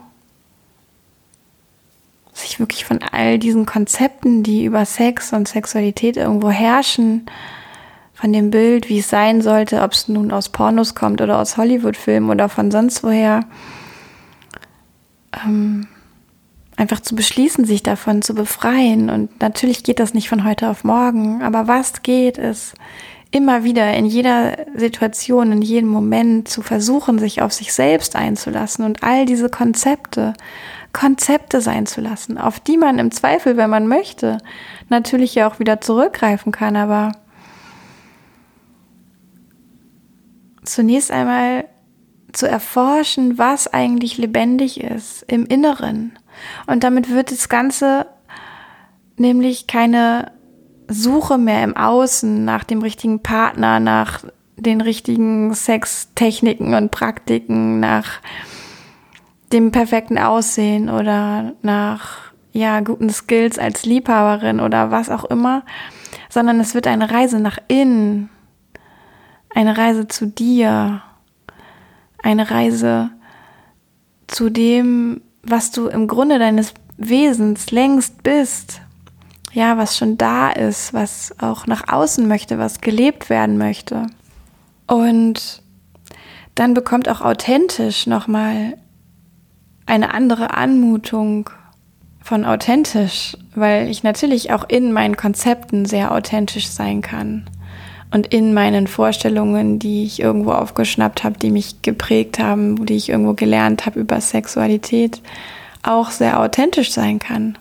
sich 2.35 2.61
wirklich 2.61 2.85
von 2.85 3.03
all 3.03 3.39
diesen 3.39 3.65
Konzepten, 3.65 4.43
die 4.43 4.67
über 4.67 4.85
Sex 4.85 5.33
und 5.33 5.49
Sexualität 5.49 6.19
irgendwo 6.19 6.51
herrschen, 6.51 7.27
von 8.21 8.33
dem 8.33 8.51
Bild, 8.51 8.89
wie 8.89 8.99
es 8.99 9.09
sein 9.09 9.43
sollte, 9.43 9.81
ob 9.83 9.93
es 9.93 10.09
nun 10.09 10.33
aus 10.33 10.49
Pornos 10.49 10.97
kommt 10.97 11.21
oder 11.21 11.39
aus 11.39 11.57
Hollywood-Filmen 11.57 12.31
oder 12.31 12.49
von 12.49 12.73
sonst 12.73 13.05
woher, 13.05 13.45
ähm, 15.45 15.87
einfach 16.77 16.99
zu 16.99 17.15
beschließen, 17.15 17.65
sich 17.65 17.85
davon 17.85 18.23
zu 18.23 18.35
befreien. 18.35 19.09
Und 19.09 19.41
natürlich 19.41 19.85
geht 19.85 20.01
das 20.01 20.15
nicht 20.15 20.29
von 20.29 20.45
heute 20.45 20.69
auf 20.69 20.83
morgen, 20.83 21.43
aber 21.43 21.69
was 21.69 22.03
geht, 22.03 22.39
ist 22.39 22.75
immer 23.31 23.63
wieder 23.63 23.95
in 23.95 24.05
jeder 24.05 24.57
Situation, 24.75 25.53
in 25.53 25.63
jedem 25.63 25.89
Moment 25.89 26.49
zu 26.49 26.63
versuchen, 26.63 27.21
sich 27.21 27.41
auf 27.41 27.53
sich 27.53 27.73
selbst 27.73 28.17
einzulassen 28.17 28.85
und 28.85 29.05
all 29.05 29.27
diese 29.27 29.49
Konzepte, 29.49 30.33
Konzepte 30.93 31.61
sein 31.61 31.87
zu 31.87 32.01
lassen, 32.01 32.37
auf 32.37 32.59
die 32.59 32.79
man 32.79 32.99
im 32.99 33.13
Zweifel, 33.13 33.57
wenn 33.57 33.71
man 33.71 33.87
möchte, 33.87 34.39
natürlich 34.89 35.37
ja 35.37 35.49
auch 35.49 35.61
wieder 35.61 35.81
zurückgreifen 35.81 36.51
kann, 36.51 36.75
aber 36.75 37.13
zunächst 40.73 41.11
einmal 41.11 41.65
zu 42.33 42.49
erforschen, 42.49 43.39
was 43.39 43.73
eigentlich 43.73 44.19
lebendig 44.19 44.81
ist 44.81 45.25
im 45.29 45.47
Inneren. 45.47 46.19
Und 46.67 46.85
damit 46.85 47.11
wird 47.11 47.31
das 47.31 47.49
Ganze 47.49 48.07
nämlich 49.17 49.67
keine 49.67 50.33
Suche 50.89 51.39
mehr 51.39 51.65
im 51.65 51.77
Außen 51.77 52.45
nach 52.45 52.65
dem 52.65 52.83
richtigen 52.83 53.23
Partner, 53.23 53.81
nach 53.81 54.25
den 54.57 54.81
richtigen 54.81 55.55
Sextechniken 55.55 56.75
und 56.75 56.91
Praktiken, 56.91 57.81
nach 57.81 58.21
dem 59.53 59.71
perfekten 59.71 60.19
Aussehen 60.19 60.91
oder 60.91 61.53
nach 61.63 62.33
ja 62.53 62.81
guten 62.81 63.11
Skills 63.11 63.59
als 63.59 63.85
Liebhaberin 63.85 64.61
oder 64.61 64.91
was 64.91 65.11
auch 65.11 65.25
immer, 65.25 65.65
sondern 66.29 66.61
es 66.61 66.75
wird 66.75 66.87
eine 66.87 67.11
Reise 67.11 67.39
nach 67.39 67.59
innen, 67.69 68.31
eine 69.59 69.77
Reise 69.77 70.07
zu 70.07 70.29
dir, 70.29 71.03
eine 72.23 72.49
Reise 72.49 73.11
zu 74.29 74.51
dem, 74.51 75.21
was 75.43 75.73
du 75.73 75.89
im 75.89 76.07
Grunde 76.07 76.39
deines 76.39 76.75
Wesens 76.97 77.73
längst 77.73 78.23
bist. 78.23 78.81
Ja, 79.51 79.77
was 79.77 79.97
schon 79.97 80.17
da 80.17 80.51
ist, 80.51 80.95
was 80.95 81.35
auch 81.41 81.67
nach 81.67 81.93
außen 81.93 82.29
möchte, 82.29 82.59
was 82.59 82.81
gelebt 82.81 83.31
werden 83.31 83.59
möchte. 83.59 84.07
Und 84.87 85.61
dann 86.55 86.73
bekommt 86.73 87.09
auch 87.09 87.21
authentisch 87.21 88.07
nochmal 88.07 88.79
eine 89.87 90.15
andere 90.15 90.55
Anmutung 90.55 91.51
von 92.23 92.45
authentisch, 92.45 93.37
weil 93.57 93.89
ich 93.89 94.05
natürlich 94.05 94.53
auch 94.53 94.69
in 94.69 94.93
meinen 94.93 95.17
Konzepten 95.17 95.85
sehr 95.85 96.13
authentisch 96.13 96.69
sein 96.69 97.01
kann 97.03 97.51
und 98.11 98.29
in 98.29 98.55
meinen 98.55 98.87
Vorstellungen, 98.87 99.79
die 99.79 100.05
ich 100.05 100.21
irgendwo 100.21 100.53
aufgeschnappt 100.53 101.25
habe, 101.25 101.39
die 101.39 101.51
mich 101.51 101.83
geprägt 101.83 102.39
haben, 102.39 102.87
die 102.87 102.97
ich 102.97 103.11
irgendwo 103.11 103.35
gelernt 103.35 103.85
habe 103.85 104.01
über 104.01 104.21
Sexualität, 104.21 105.21
auch 105.83 106.11
sehr 106.11 106.41
authentisch 106.41 106.93
sein 106.93 107.19
kann. 107.19 107.59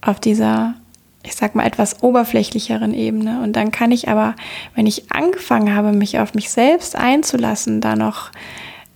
Auf 0.00 0.20
dieser, 0.20 0.74
ich 1.22 1.34
sag 1.34 1.54
mal, 1.54 1.66
etwas 1.66 2.02
oberflächlicheren 2.02 2.94
Ebene. 2.94 3.42
Und 3.42 3.56
dann 3.56 3.70
kann 3.70 3.92
ich 3.92 4.08
aber, 4.08 4.34
wenn 4.74 4.86
ich 4.86 5.12
angefangen 5.12 5.74
habe, 5.74 5.92
mich 5.92 6.18
auf 6.18 6.32
mich 6.34 6.48
selbst 6.48 6.96
einzulassen, 6.96 7.82
da 7.82 7.96
noch 7.96 8.30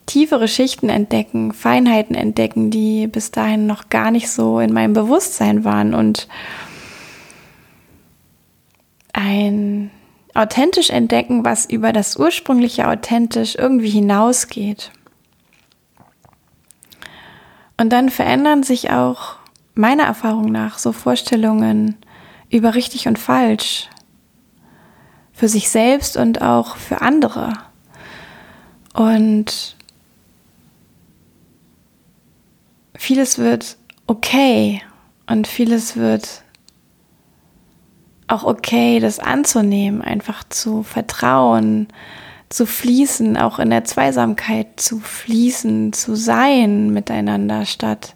tiefere 0.07 0.49
Schichten 0.49 0.89
entdecken, 0.89 1.53
Feinheiten 1.53 2.15
entdecken, 2.15 2.71
die 2.71 3.07
bis 3.07 3.31
dahin 3.31 3.67
noch 3.67 3.91
gar 3.91 4.11
nicht 4.11 4.31
so 4.31 4.61
in 4.61 4.73
meinem 4.73 4.95
Bewusstsein 4.95 5.65
waren 5.65 5.95
und 5.95 6.29
ein 9.13 9.91
authentisch 10.35 10.91
entdecken, 10.91 11.45
was 11.45 11.65
über 11.65 11.93
das 11.93 12.17
ursprüngliche 12.17 12.89
authentisch 12.89 13.55
irgendwie 13.57 13.91
hinausgeht. 13.91 14.91
Und 17.77 17.93
dann 17.93 18.11
verändern 18.11 18.63
sich 18.63 18.91
auch 18.91 19.37
meiner 19.75 20.05
Erfahrung 20.05 20.47
nach 20.53 20.79
so 20.79 20.93
Vorstellungen 20.93 21.97
über 22.51 22.75
richtig 22.75 23.09
und 23.09 23.19
falsch 23.19 23.89
für 25.33 25.49
sich 25.49 25.69
selbst 25.69 26.17
und 26.17 26.43
auch 26.43 26.77
für 26.77 27.01
andere. 27.01 27.53
Und 28.93 29.77
vieles 32.95 33.39
wird 33.39 33.77
okay 34.07 34.81
und 35.27 35.49
vieles 35.49 35.97
wird 35.97 36.44
auch 38.27 38.45
okay, 38.45 39.01
das 39.01 39.19
anzunehmen, 39.19 40.03
einfach 40.03 40.45
zu 40.49 40.83
vertrauen, 40.83 41.89
zu 42.49 42.67
fließen, 42.67 43.37
auch 43.37 43.59
in 43.59 43.71
der 43.71 43.85
Zweisamkeit 43.85 44.81
zu 44.81 45.01
fließen, 45.01 45.93
zu 45.93 46.15
sein 46.15 46.91
miteinander, 46.93 47.67
statt 47.67 48.15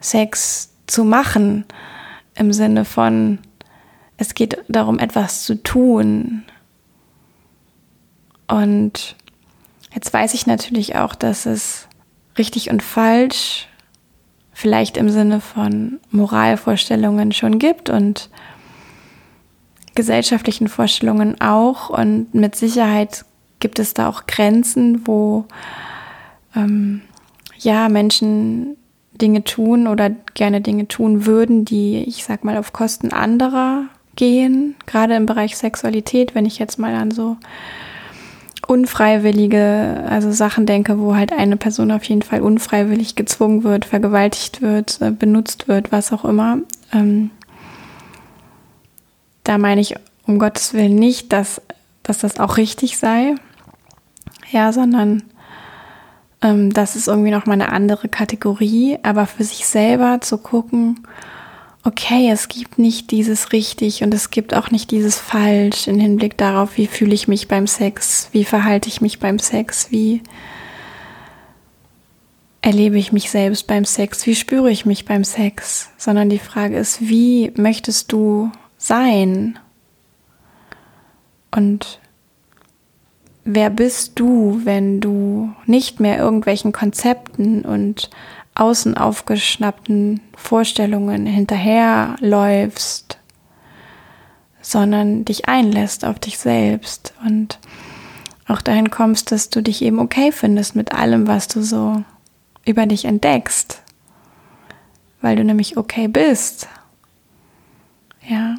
Sex 0.00 0.70
zu 0.86 1.04
machen, 1.04 1.64
im 2.34 2.52
Sinne 2.52 2.84
von, 2.84 3.38
es 4.16 4.34
geht 4.34 4.58
darum, 4.68 4.98
etwas 4.98 5.44
zu 5.44 5.62
tun. 5.62 6.42
Und 8.46 9.16
jetzt 9.94 10.12
weiß 10.12 10.34
ich 10.34 10.46
natürlich 10.46 10.96
auch, 10.96 11.14
dass 11.14 11.46
es 11.46 11.88
richtig 12.36 12.70
und 12.70 12.82
falsch 12.82 13.68
vielleicht 14.52 14.96
im 14.96 15.08
Sinne 15.08 15.40
von 15.40 16.00
Moralvorstellungen 16.10 17.32
schon 17.32 17.58
gibt 17.58 17.90
und 17.90 18.30
gesellschaftlichen 19.94 20.68
Vorstellungen 20.68 21.40
auch. 21.40 21.90
Und 21.90 22.34
mit 22.34 22.56
Sicherheit 22.56 23.24
gibt 23.60 23.78
es 23.78 23.94
da 23.94 24.08
auch 24.08 24.26
Grenzen, 24.26 25.06
wo 25.06 25.44
ähm, 26.56 27.02
ja 27.58 27.88
Menschen 27.88 28.76
Dinge 29.12 29.44
tun 29.44 29.86
oder 29.86 30.10
gerne 30.34 30.60
Dinge 30.60 30.88
tun 30.88 31.26
würden, 31.26 31.64
die, 31.64 32.02
ich 32.06 32.24
sag 32.24 32.44
mal, 32.44 32.56
auf 32.56 32.72
Kosten 32.72 33.12
anderer 33.12 33.84
gehen. 34.16 34.74
Gerade 34.86 35.14
im 35.14 35.26
Bereich 35.26 35.56
Sexualität, 35.56 36.34
wenn 36.34 36.46
ich 36.46 36.58
jetzt 36.58 36.78
mal 36.78 36.94
an 36.94 37.10
so 37.10 37.36
unfreiwillige, 38.66 40.04
also 40.08 40.32
Sachen 40.32 40.66
denke, 40.66 40.98
wo 40.98 41.14
halt 41.14 41.32
eine 41.32 41.56
Person 41.56 41.90
auf 41.90 42.04
jeden 42.04 42.22
Fall 42.22 42.40
unfreiwillig 42.40 43.14
gezwungen 43.14 43.62
wird, 43.62 43.84
vergewaltigt 43.84 44.62
wird, 44.62 45.00
äh, 45.00 45.10
benutzt 45.10 45.68
wird, 45.68 45.92
was 45.92 46.12
auch 46.12 46.24
immer. 46.24 46.58
Ähm, 46.92 47.30
da 49.44 49.58
meine 49.58 49.80
ich 49.80 49.94
um 50.26 50.38
Gottes 50.38 50.74
Willen 50.74 50.96
nicht, 50.96 51.32
dass, 51.32 51.60
dass 52.02 52.18
das 52.18 52.40
auch 52.40 52.56
richtig 52.56 52.96
sei, 52.96 53.34
ja, 54.50 54.72
sondern 54.72 55.22
ähm, 56.42 56.72
das 56.72 56.96
ist 56.96 57.08
irgendwie 57.08 57.30
noch 57.30 57.46
mal 57.46 57.54
eine 57.54 57.72
andere 57.72 58.08
Kategorie, 58.08 58.98
aber 59.02 59.26
für 59.26 59.44
sich 59.44 59.66
selber 59.66 60.20
zu 60.20 60.38
gucken, 60.38 61.06
okay, 61.84 62.30
es 62.30 62.48
gibt 62.48 62.78
nicht 62.78 63.10
dieses 63.10 63.52
richtig 63.52 64.02
und 64.02 64.14
es 64.14 64.30
gibt 64.30 64.54
auch 64.54 64.70
nicht 64.70 64.90
dieses 64.90 65.18
falsch 65.18 65.86
im 65.86 65.98
Hinblick 65.98 66.38
darauf, 66.38 66.76
wie 66.76 66.86
fühle 66.86 67.14
ich 67.14 67.28
mich 67.28 67.46
beim 67.46 67.66
Sex, 67.66 68.30
wie 68.32 68.44
verhalte 68.44 68.88
ich 68.88 69.02
mich 69.02 69.18
beim 69.18 69.38
Sex, 69.38 69.88
wie 69.90 70.22
erlebe 72.62 72.96
ich 72.96 73.12
mich 73.12 73.30
selbst 73.30 73.66
beim 73.66 73.84
Sex, 73.84 74.26
wie 74.26 74.34
spüre 74.34 74.70
ich 74.70 74.86
mich 74.86 75.04
beim 75.04 75.24
Sex, 75.24 75.90
sondern 75.98 76.30
die 76.30 76.38
Frage 76.38 76.78
ist, 76.78 77.02
wie 77.02 77.52
möchtest 77.56 78.10
du 78.10 78.50
sein? 78.86 79.58
Und 81.50 82.00
wer 83.44 83.70
bist 83.70 84.18
du, 84.18 84.60
wenn 84.64 85.00
du 85.00 85.52
nicht 85.66 86.00
mehr 86.00 86.18
irgendwelchen 86.18 86.72
Konzepten 86.72 87.62
und 87.62 88.10
außen 88.54 88.96
aufgeschnappten 88.96 90.20
Vorstellungen 90.36 91.26
hinterherläufst, 91.26 93.18
sondern 94.60 95.24
dich 95.24 95.48
einlässt 95.48 96.04
auf 96.04 96.18
dich 96.18 96.38
selbst 96.38 97.14
und 97.26 97.58
auch 98.46 98.62
dahin 98.62 98.90
kommst, 98.90 99.32
dass 99.32 99.50
du 99.50 99.62
dich 99.62 99.82
eben 99.82 99.98
okay 99.98 100.30
findest 100.30 100.76
mit 100.76 100.92
allem, 100.92 101.26
was 101.26 101.48
du 101.48 101.62
so 101.62 102.02
über 102.64 102.86
dich 102.86 103.04
entdeckst, 103.04 103.82
weil 105.20 105.36
du 105.36 105.44
nämlich 105.44 105.76
okay 105.76 106.08
bist. 106.08 106.68
Ja, 108.26 108.56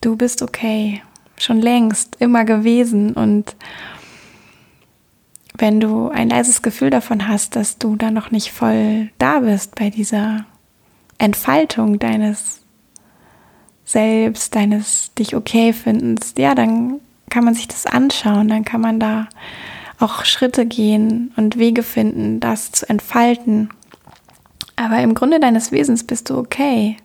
du 0.00 0.16
bist 0.16 0.42
okay, 0.42 1.02
schon 1.36 1.60
längst, 1.60 2.16
immer 2.20 2.44
gewesen 2.44 3.12
und 3.12 3.56
wenn 5.56 5.80
du 5.80 6.08
ein 6.08 6.30
leises 6.30 6.62
Gefühl 6.62 6.90
davon 6.90 7.28
hast, 7.28 7.54
dass 7.56 7.78
du 7.78 7.96
da 7.96 8.10
noch 8.10 8.30
nicht 8.30 8.50
voll 8.52 9.10
da 9.18 9.40
bist 9.40 9.74
bei 9.74 9.90
dieser 9.90 10.46
Entfaltung 11.18 11.98
deines 11.98 12.60
Selbst, 13.84 14.54
deines 14.54 15.12
dich 15.14 15.36
okay 15.36 15.72
findens, 15.72 16.34
ja, 16.38 16.54
dann 16.54 17.00
kann 17.28 17.44
man 17.44 17.54
sich 17.54 17.68
das 17.68 17.86
anschauen, 17.86 18.48
dann 18.48 18.64
kann 18.64 18.80
man 18.80 19.00
da 19.00 19.28
auch 19.98 20.24
Schritte 20.24 20.64
gehen 20.64 21.32
und 21.36 21.58
Wege 21.58 21.82
finden, 21.82 22.40
das 22.40 22.72
zu 22.72 22.88
entfalten. 22.88 23.68
Aber 24.76 24.98
im 25.00 25.14
Grunde 25.14 25.40
deines 25.40 25.72
Wesens 25.72 26.04
bist 26.04 26.30
du 26.30 26.38
okay. 26.38 26.96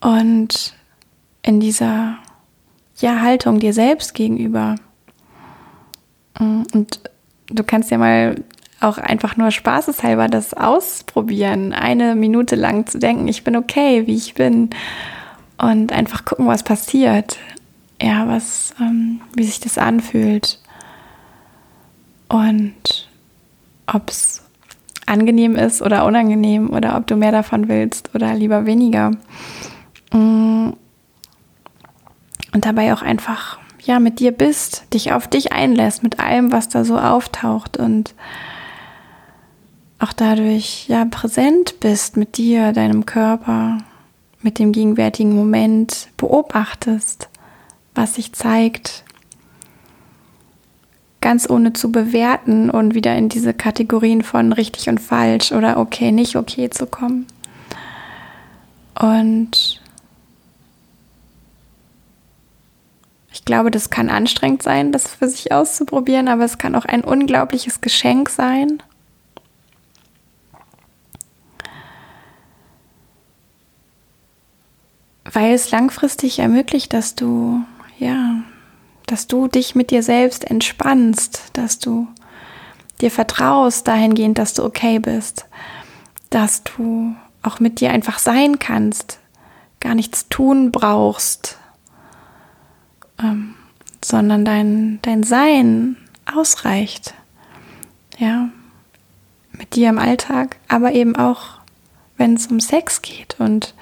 Und 0.00 0.76
in 1.46 1.60
dieser 1.60 2.18
ja, 2.98 3.22
Haltung 3.22 3.60
dir 3.60 3.72
selbst 3.72 4.14
gegenüber. 4.14 4.74
Und 6.38 7.00
du 7.48 7.64
kannst 7.64 7.90
ja 7.90 7.98
mal 7.98 8.36
auch 8.80 8.98
einfach 8.98 9.36
nur 9.38 9.50
spaßeshalber 9.50 10.28
das 10.28 10.52
ausprobieren, 10.52 11.72
eine 11.72 12.14
Minute 12.14 12.56
lang 12.56 12.86
zu 12.86 12.98
denken, 12.98 13.26
ich 13.28 13.42
bin 13.42 13.56
okay, 13.56 14.06
wie 14.06 14.16
ich 14.16 14.34
bin 14.34 14.70
und 15.56 15.92
einfach 15.92 16.26
gucken, 16.26 16.46
was 16.46 16.62
passiert. 16.62 17.38
Ja, 18.02 18.28
was, 18.28 18.74
ähm, 18.78 19.22
wie 19.34 19.44
sich 19.44 19.58
das 19.58 19.78
anfühlt 19.78 20.60
und 22.28 23.08
ob 23.86 24.10
es 24.10 24.42
angenehm 25.06 25.56
ist 25.56 25.80
oder 25.80 26.04
unangenehm 26.04 26.68
oder 26.68 26.98
ob 26.98 27.06
du 27.06 27.16
mehr 27.16 27.32
davon 27.32 27.68
willst 27.68 28.14
oder 28.14 28.34
lieber 28.34 28.66
weniger. 28.66 29.12
Mm. 30.12 30.72
Und 32.56 32.64
dabei 32.64 32.94
auch 32.94 33.02
einfach 33.02 33.58
ja 33.82 34.00
mit 34.00 34.18
dir 34.18 34.32
bist, 34.32 34.84
dich 34.94 35.12
auf 35.12 35.28
dich 35.28 35.52
einlässt, 35.52 36.02
mit 36.02 36.20
allem, 36.20 36.52
was 36.52 36.70
da 36.70 36.86
so 36.86 36.98
auftaucht 36.98 37.76
und 37.76 38.14
auch 39.98 40.14
dadurch 40.14 40.88
ja 40.88 41.04
präsent 41.04 41.80
bist 41.80 42.16
mit 42.16 42.38
dir, 42.38 42.72
deinem 42.72 43.04
Körper, 43.04 43.76
mit 44.40 44.58
dem 44.58 44.72
gegenwärtigen 44.72 45.36
Moment, 45.36 46.08
beobachtest, 46.16 47.28
was 47.94 48.14
sich 48.14 48.32
zeigt, 48.32 49.04
ganz 51.20 51.50
ohne 51.50 51.74
zu 51.74 51.92
bewerten 51.92 52.70
und 52.70 52.94
wieder 52.94 53.14
in 53.16 53.28
diese 53.28 53.52
Kategorien 53.52 54.22
von 54.22 54.54
richtig 54.54 54.88
und 54.88 54.98
falsch 54.98 55.52
oder 55.52 55.76
okay, 55.76 56.10
nicht 56.10 56.36
okay 56.36 56.70
zu 56.70 56.86
kommen. 56.86 57.26
Und 58.98 59.82
ich 63.36 63.44
glaube, 63.44 63.70
das 63.70 63.90
kann 63.90 64.08
anstrengend 64.08 64.62
sein, 64.62 64.92
das 64.92 65.08
für 65.08 65.28
sich 65.28 65.52
auszuprobieren, 65.52 66.26
aber 66.26 66.46
es 66.46 66.56
kann 66.56 66.74
auch 66.74 66.86
ein 66.86 67.04
unglaubliches 67.04 67.82
Geschenk 67.82 68.30
sein. 68.30 68.82
Weil 75.30 75.52
es 75.52 75.70
langfristig 75.70 76.38
ermöglicht, 76.38 76.94
dass 76.94 77.14
du, 77.14 77.60
ja, 77.98 78.36
dass 79.06 79.26
du 79.26 79.48
dich 79.48 79.74
mit 79.74 79.90
dir 79.90 80.02
selbst 80.02 80.50
entspannst, 80.50 81.50
dass 81.52 81.78
du 81.78 82.08
dir 83.02 83.10
vertraust 83.10 83.86
dahingehend, 83.86 84.38
dass 84.38 84.54
du 84.54 84.64
okay 84.64 84.98
bist, 84.98 85.44
dass 86.30 86.62
du 86.62 87.14
auch 87.42 87.60
mit 87.60 87.80
dir 87.80 87.90
einfach 87.90 88.18
sein 88.18 88.58
kannst, 88.58 89.18
gar 89.80 89.94
nichts 89.94 90.30
tun 90.30 90.72
brauchst, 90.72 91.58
ähm, 93.22 93.54
sondern 94.04 94.44
dein, 94.44 94.98
dein 95.02 95.22
Sein 95.22 95.96
ausreicht. 96.32 97.14
Ja, 98.18 98.48
mit 99.52 99.74
dir 99.74 99.88
im 99.88 99.98
Alltag, 99.98 100.56
aber 100.68 100.92
eben 100.92 101.16
auch, 101.16 101.60
wenn 102.16 102.34
es 102.34 102.46
um 102.46 102.60
Sex 102.60 103.02
geht. 103.02 103.36
Und 103.38 103.74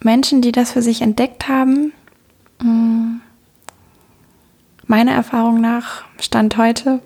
Menschen, 0.00 0.42
die 0.42 0.52
das 0.52 0.72
für 0.72 0.82
sich 0.82 1.02
entdeckt 1.02 1.48
haben, 1.48 1.92
mm, 2.60 3.16
meiner 4.86 5.12
Erfahrung 5.12 5.60
nach, 5.60 6.04
Stand 6.20 6.56
heute, 6.56 7.00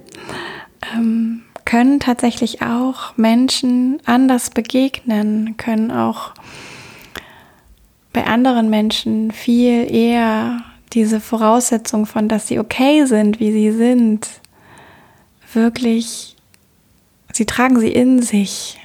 ähm, 0.94 1.42
können 1.64 2.00
tatsächlich 2.00 2.62
auch 2.62 3.16
Menschen 3.16 4.00
anders 4.04 4.50
begegnen, 4.50 5.56
können 5.56 5.90
auch 5.90 6.32
bei 8.12 8.26
anderen 8.26 8.68
Menschen 8.68 9.30
viel 9.30 9.90
eher 9.92 10.58
diese 10.92 11.20
Voraussetzung 11.20 12.06
von, 12.06 12.28
dass 12.28 12.48
sie 12.48 12.58
okay 12.58 13.04
sind, 13.06 13.40
wie 13.40 13.52
sie 13.52 13.72
sind, 13.72 14.28
wirklich, 15.52 16.36
sie 17.32 17.46
tragen 17.46 17.78
sie 17.80 17.92
in 17.92 18.22
sich. 18.22 18.78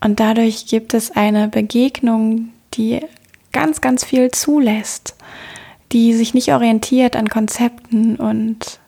Und 0.00 0.20
dadurch 0.20 0.66
gibt 0.66 0.94
es 0.94 1.10
eine 1.10 1.48
Begegnung, 1.48 2.50
die 2.74 3.00
ganz, 3.52 3.80
ganz 3.80 4.04
viel 4.04 4.30
zulässt, 4.30 5.16
die 5.92 6.14
sich 6.14 6.34
nicht 6.34 6.52
orientiert 6.52 7.16
an 7.16 7.28
Konzepten 7.28 8.16
und 8.16 8.78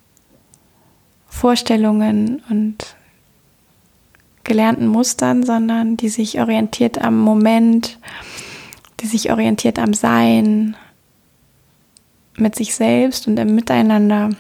Vorstellungen 1.27 2.43
und 2.49 2.97
gelernten 4.45 4.87
Mustern, 4.87 5.43
sondern 5.43 5.97
die 5.97 6.09
sich 6.09 6.41
orientiert 6.41 7.03
am 7.03 7.19
Moment, 7.19 7.99
die 9.01 9.07
sich 9.07 9.31
orientiert 9.31 9.79
am 9.79 9.95
Sein, 9.95 10.77
mit 12.37 12.55
sich 12.55 12.75
selbst 12.75 13.27
und 13.29 13.39
im 13.39 13.55
Miteinander. 13.55 14.31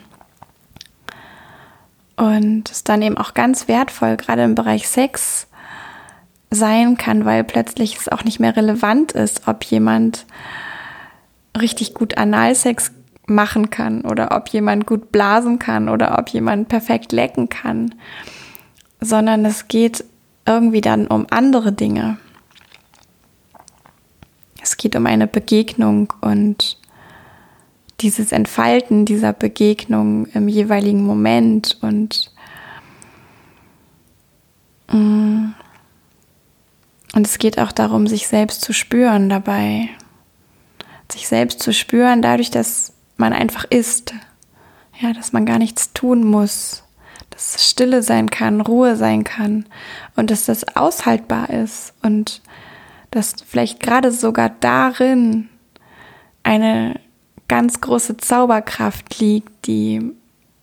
Und 2.16 2.70
es 2.70 2.85
dann 2.85 3.02
eben 3.02 3.16
auch 3.16 3.35
ganz 3.35 3.68
wertvoll, 3.68 4.16
gerade 4.16 4.44
im 4.44 4.55
Bereich 4.55 4.88
Sex, 4.88 5.46
sein 6.50 6.96
kann, 6.96 7.24
weil 7.24 7.44
plötzlich 7.44 7.96
es 7.96 8.09
auch 8.09 8.24
nicht 8.24 8.38
mehr 8.38 8.57
relevant 8.57 9.12
ist, 9.12 9.48
ob 9.48 9.64
jemand 9.64 10.26
richtig 11.59 11.94
gut 11.94 12.18
Analsex 12.18 12.92
machen 13.26 13.70
kann 13.70 14.02
oder 14.02 14.37
ob 14.37 14.48
jemand 14.48 14.87
gut 14.87 15.12
blasen 15.12 15.59
kann 15.59 15.88
oder 15.88 16.18
ob 16.18 16.28
jemand 16.28 16.68
perfekt 16.68 17.12
lecken 17.12 17.48
kann, 17.48 17.94
sondern 19.00 19.44
es 19.44 19.68
geht 19.68 20.05
irgendwie 20.46 20.81
dann 20.81 21.07
um 21.07 21.26
andere 21.31 21.72
Dinge. 21.72 22.18
Es 24.61 24.76
geht 24.76 24.94
um 24.96 25.07
eine 25.07 25.26
Begegnung 25.26 26.12
und 26.20 26.78
dieses 28.03 28.33
Entfalten 28.33 29.05
dieser 29.05 29.33
Begegnung 29.33 30.27
im 30.27 30.49
jeweiligen 30.49 31.05
Moment 31.07 31.79
und 31.81 32.33
mm, 34.88 35.53
und 37.15 37.27
es 37.27 37.38
geht 37.38 37.59
auch 37.59 37.73
darum, 37.73 38.07
sich 38.07 38.27
selbst 38.27 38.62
zu 38.62 38.73
spüren 38.73 39.29
dabei. 39.29 39.88
Sich 41.11 41.29
selbst 41.29 41.61
zu 41.61 41.73
spüren, 41.73 42.23
dadurch, 42.23 42.51
dass 42.51 42.95
man 43.17 43.33
einfach 43.33 43.65
ist. 43.69 44.15
Ja, 44.99 45.12
dass 45.12 45.33
man 45.33 45.45
gar 45.45 45.59
nichts 45.59 45.93
tun 45.93 46.25
muss. 46.25 46.85
Dass 47.29 47.69
Stille 47.69 48.03
sein 48.03 48.31
kann, 48.31 48.62
Ruhe 48.62 48.97
sein 48.97 49.25
kann. 49.25 49.67
Und 50.17 50.31
dass 50.31 50.47
das 50.47 50.75
aushaltbar 50.75 51.51
ist. 51.51 51.93
Und 52.03 52.41
dass 53.11 53.35
vielleicht 53.47 53.81
gerade 53.81 54.11
sogar 54.11 54.49
darin 54.49 55.51
eine 56.45 56.99
ganz 57.53 57.83
große 57.83 58.17
Zauberkraft 58.17 59.21
liegt, 59.21 59.67
die 59.67 60.01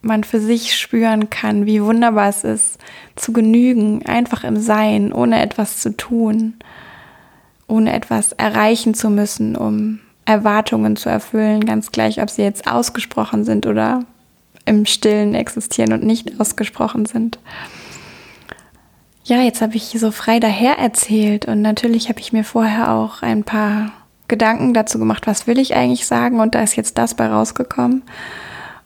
man 0.02 0.24
für 0.24 0.40
sich 0.40 0.76
spüren 0.76 1.30
kann, 1.30 1.68
wie 1.68 1.84
wunderbar 1.84 2.30
es 2.30 2.44
ist, 2.44 2.80
zu 3.16 3.32
genügen, 3.32 4.04
einfach 4.08 4.44
im 4.44 4.58
Sein, 4.58 5.14
ohne 5.14 5.40
etwas 5.40 5.82
zu 5.82 5.96
tun, 5.96 6.56
ohne 7.68 7.94
etwas 7.94 8.32
erreichen 8.32 8.96
zu 8.96 9.12
müssen, 9.12 9.56
um 9.56 10.00
Erwartungen 10.26 10.96
zu 10.96 11.10
erfüllen, 11.10 11.64
ganz 11.64 11.92
gleich, 11.92 12.24
ob 12.24 12.32
sie 12.32 12.42
jetzt 12.42 12.66
ausgesprochen 12.66 13.44
sind 13.44 13.68
oder 13.68 14.04
im 14.66 14.88
Stillen 14.88 15.36
existieren 15.36 15.94
und 15.94 16.04
nicht 16.04 16.42
ausgesprochen 16.42 17.06
sind. 17.06 17.38
Ja, 19.26 19.44
jetzt 19.44 19.62
habe 19.62 19.76
ich 19.76 19.96
so 19.96 20.10
frei 20.10 20.40
daher 20.40 20.80
erzählt 20.80 21.46
und 21.46 21.62
natürlich 21.62 22.10
habe 22.10 22.20
ich 22.20 22.34
mir 22.34 22.44
vorher 22.44 22.92
auch 22.92 23.22
ein 23.22 23.44
paar 23.44 23.92
Gedanken 24.30 24.74
dazu 24.74 24.98
gemacht, 25.00 25.28
was 25.28 25.48
will 25.48 25.60
ich 25.60 25.76
eigentlich 25.76 26.08
sagen 26.08 26.40
und 26.40 26.56
da 26.56 26.62
ist 26.62 26.78
jetzt 26.78 26.98
das 26.98 27.16
bei 27.16 27.28
rausgekommen. 27.28 28.04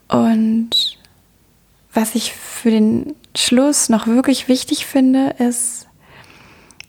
Und 0.08 0.98
was 1.94 2.16
ich 2.16 2.34
für 2.34 2.72
den 2.72 3.16
Schluss 3.36 3.90
noch 3.90 4.08
wirklich 4.08 4.48
wichtig 4.48 4.86
finde, 4.86 5.36
ist, 5.38 5.88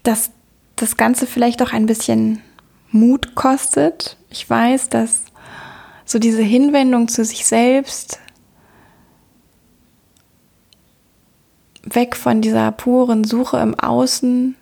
dass 0.02 0.30
das 0.76 0.96
Ganze 0.96 1.26
vielleicht 1.26 1.62
auch 1.62 1.72
ein 1.72 1.86
bisschen 1.86 2.42
Mut 2.90 3.34
kostet. 3.34 4.16
Ich 4.30 4.48
weiß, 4.48 4.88
dass 4.88 5.24
so 6.04 6.18
diese 6.18 6.42
Hinwendung 6.42 7.08
zu 7.08 7.24
sich 7.24 7.46
selbst 7.46 8.20
weg 11.82 12.16
von 12.16 12.40
dieser 12.40 12.72
puren 12.72 13.24
Suche 13.24 13.58
im 13.58 13.78
Außen 13.78 14.56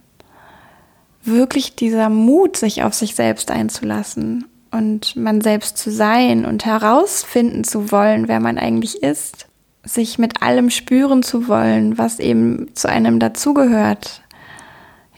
wirklich 1.25 1.77
dieser 1.77 2.09
Mut, 2.09 2.57
sich 2.57 2.83
auf 2.83 2.95
sich 2.95 3.15
selbst 3.15 3.51
einzulassen 3.51 4.47
und 4.71 5.17
man 5.17 5.41
selbst 5.41 5.79
zu 5.79 5.91
sein 5.91 6.45
und 6.45 6.65
herausfinden 6.65 7.65
zu 7.65 7.93
wollen, 7.93 8.29
wer 8.29 8.41
man 8.41 8.59
eigentlich 8.59 9.03
ist, 9.03 9.47
sich 9.85 10.19
mit 10.19 10.43
allem 10.43 10.71
spüren 10.71 11.23
zu 11.23 11.49
wollen, 11.49 11.99
was 11.99 12.19
eben 12.19 12.75
zu 12.75 12.89
einem 12.89 13.19
dazugehört. 13.19 14.23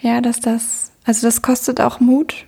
Ja, 0.00 0.20
dass 0.20 0.40
das, 0.40 0.92
also 1.04 1.26
das 1.26 1.42
kostet 1.42 1.80
auch 1.80 2.00
Mut. 2.00 2.44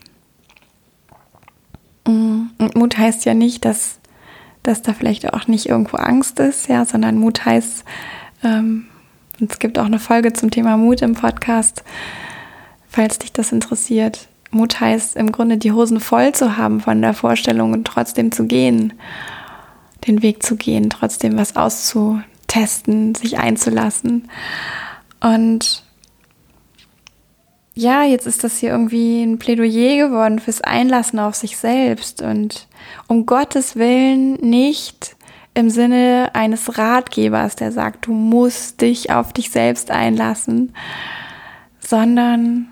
Mm, 2.06 2.46
und 2.58 2.74
Mut 2.74 2.98
heißt 2.98 3.24
ja 3.24 3.34
nicht, 3.34 3.64
dass, 3.64 3.98
dass 4.62 4.82
da 4.82 4.92
vielleicht 4.92 5.32
auch 5.32 5.46
nicht 5.46 5.66
irgendwo 5.66 5.96
Angst 5.96 6.40
ist, 6.40 6.68
ja, 6.68 6.84
sondern 6.84 7.18
Mut 7.18 7.44
heißt, 7.44 7.84
ähm, 8.42 8.86
es 9.38 9.58
gibt 9.58 9.78
auch 9.78 9.84
eine 9.84 9.98
Folge 9.98 10.32
zum 10.32 10.50
Thema 10.50 10.76
Mut 10.76 11.02
im 11.02 11.14
Podcast, 11.14 11.84
falls 12.88 13.18
dich 13.18 13.32
das 13.32 13.52
interessiert. 13.52 14.28
Mut 14.50 14.80
heißt 14.80 15.16
im 15.16 15.32
Grunde 15.32 15.58
die 15.58 15.72
Hosen 15.72 16.00
voll 16.00 16.32
zu 16.32 16.56
haben 16.56 16.80
von 16.80 17.02
der 17.02 17.14
Vorstellung 17.14 17.72
und 17.72 17.84
trotzdem 17.84 18.32
zu 18.32 18.46
gehen 18.46 18.92
den 20.06 20.22
Weg 20.22 20.42
zu 20.42 20.56
gehen, 20.56 20.90
trotzdem 20.90 21.38
was 21.38 21.56
auszutesten, 21.56 23.14
sich 23.14 23.38
einzulassen. 23.38 24.28
Und 25.20 25.82
ja, 27.74 28.04
jetzt 28.04 28.26
ist 28.26 28.44
das 28.44 28.58
hier 28.58 28.70
irgendwie 28.70 29.22
ein 29.22 29.38
Plädoyer 29.38 30.08
geworden 30.08 30.38
fürs 30.38 30.62
Einlassen 30.62 31.18
auf 31.18 31.34
sich 31.34 31.56
selbst 31.56 32.22
und 32.22 32.68
um 33.06 33.26
Gottes 33.26 33.76
Willen 33.76 34.34
nicht 34.34 35.16
im 35.54 35.68
Sinne 35.70 36.30
eines 36.34 36.78
Ratgebers, 36.78 37.56
der 37.56 37.72
sagt, 37.72 38.06
du 38.06 38.12
musst 38.12 38.80
dich 38.80 39.10
auf 39.10 39.32
dich 39.32 39.50
selbst 39.50 39.90
einlassen, 39.90 40.74
sondern 41.80 42.68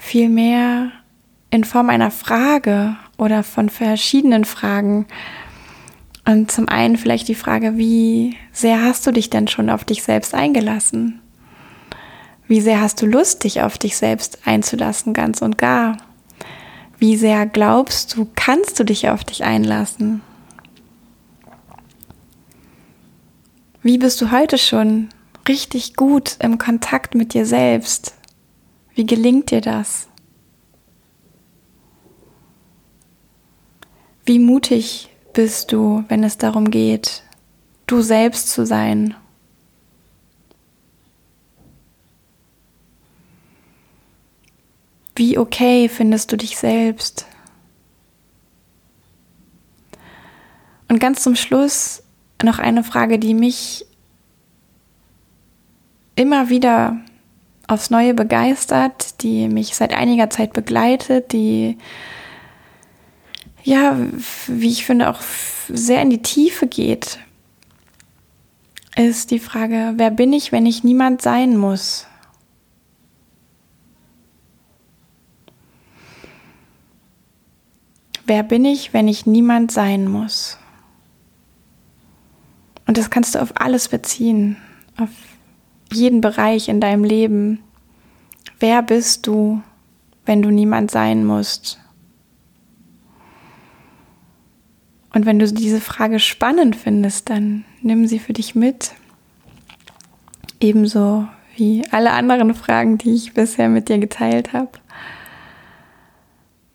vielmehr 0.00 0.90
in 1.50 1.64
Form 1.64 1.90
einer 1.90 2.10
Frage 2.10 2.96
oder 3.18 3.42
von 3.42 3.68
verschiedenen 3.68 4.44
Fragen. 4.44 5.06
Und 6.24 6.50
zum 6.50 6.68
einen 6.68 6.96
vielleicht 6.96 7.28
die 7.28 7.34
Frage, 7.34 7.76
wie 7.76 8.36
sehr 8.52 8.82
hast 8.82 9.06
du 9.06 9.12
dich 9.12 9.30
denn 9.30 9.48
schon 9.48 9.70
auf 9.70 9.84
dich 9.84 10.02
selbst 10.02 10.34
eingelassen? 10.34 11.20
Wie 12.46 12.60
sehr 12.60 12.80
hast 12.80 13.00
du 13.00 13.06
Lust, 13.06 13.44
dich 13.44 13.62
auf 13.62 13.78
dich 13.78 13.96
selbst 13.96 14.40
einzulassen, 14.44 15.12
ganz 15.12 15.42
und 15.42 15.58
gar? 15.58 15.96
Wie 16.98 17.16
sehr 17.16 17.46
glaubst 17.46 18.16
du, 18.16 18.28
kannst 18.34 18.78
du 18.80 18.84
dich 18.84 19.08
auf 19.08 19.24
dich 19.24 19.44
einlassen? 19.44 20.20
Wie 23.82 23.98
bist 23.98 24.20
du 24.20 24.30
heute 24.30 24.58
schon 24.58 25.08
richtig 25.48 25.94
gut 25.96 26.36
im 26.40 26.58
Kontakt 26.58 27.14
mit 27.14 27.32
dir 27.32 27.46
selbst? 27.46 28.14
Wie 28.94 29.06
gelingt 29.06 29.50
dir 29.50 29.60
das? 29.60 30.08
Wie 34.24 34.38
mutig 34.38 35.08
bist 35.32 35.72
du, 35.72 36.04
wenn 36.08 36.22
es 36.24 36.38
darum 36.38 36.70
geht, 36.70 37.22
du 37.86 38.00
selbst 38.00 38.50
zu 38.50 38.66
sein? 38.66 39.14
Wie 45.16 45.36
okay 45.38 45.88
findest 45.88 46.32
du 46.32 46.36
dich 46.36 46.56
selbst? 46.56 47.26
Und 50.88 50.98
ganz 50.98 51.22
zum 51.22 51.36
Schluss 51.36 52.02
noch 52.42 52.58
eine 52.58 52.82
Frage, 52.84 53.18
die 53.18 53.34
mich 53.34 53.84
immer 56.16 56.48
wieder 56.48 57.00
aufs 57.70 57.90
Neue 57.90 58.14
begeistert, 58.14 59.22
die 59.22 59.48
mich 59.48 59.76
seit 59.76 59.94
einiger 59.94 60.28
Zeit 60.28 60.52
begleitet, 60.52 61.32
die 61.32 61.78
ja, 63.62 63.96
wie 64.46 64.68
ich 64.68 64.86
finde, 64.86 65.10
auch 65.10 65.20
sehr 65.68 66.02
in 66.02 66.10
die 66.10 66.22
Tiefe 66.22 66.66
geht, 66.66 67.18
ist 68.96 69.30
die 69.30 69.38
Frage, 69.38 69.92
wer 69.96 70.10
bin 70.10 70.32
ich, 70.32 70.50
wenn 70.50 70.66
ich 70.66 70.82
niemand 70.82 71.22
sein 71.22 71.56
muss? 71.56 72.06
Wer 78.24 78.42
bin 78.42 78.64
ich, 78.64 78.92
wenn 78.92 79.08
ich 79.08 79.26
niemand 79.26 79.70
sein 79.70 80.08
muss? 80.08 80.58
Und 82.86 82.96
das 82.96 83.10
kannst 83.10 83.34
du 83.34 83.42
auf 83.42 83.52
alles 83.54 83.88
beziehen, 83.88 84.56
auf 84.96 85.10
jeden 85.92 86.20
Bereich 86.20 86.68
in 86.68 86.80
deinem 86.80 87.04
Leben. 87.04 87.60
Wer 88.58 88.82
bist 88.82 89.26
du, 89.26 89.62
wenn 90.26 90.42
du 90.42 90.50
niemand 90.50 90.90
sein 90.90 91.24
musst? 91.24 91.78
Und 95.12 95.26
wenn 95.26 95.38
du 95.38 95.52
diese 95.52 95.80
Frage 95.80 96.20
spannend 96.20 96.76
findest, 96.76 97.30
dann 97.30 97.64
nimm 97.82 98.06
sie 98.06 98.18
für 98.18 98.32
dich 98.32 98.54
mit. 98.54 98.92
Ebenso 100.60 101.26
wie 101.56 101.84
alle 101.90 102.12
anderen 102.12 102.54
Fragen, 102.54 102.96
die 102.96 103.14
ich 103.14 103.34
bisher 103.34 103.68
mit 103.68 103.88
dir 103.88 103.98
geteilt 103.98 104.52
habe. 104.52 104.70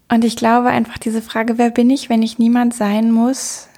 Und 0.10 0.24
ich 0.24 0.36
glaube 0.36 0.68
einfach 0.68 0.98
diese 0.98 1.22
Frage, 1.22 1.58
wer 1.58 1.72
bin 1.72 1.90
ich, 1.90 2.10
wenn 2.10 2.22
ich 2.22 2.38
niemand 2.38 2.74
sein 2.74 3.12
muss, 3.12 3.70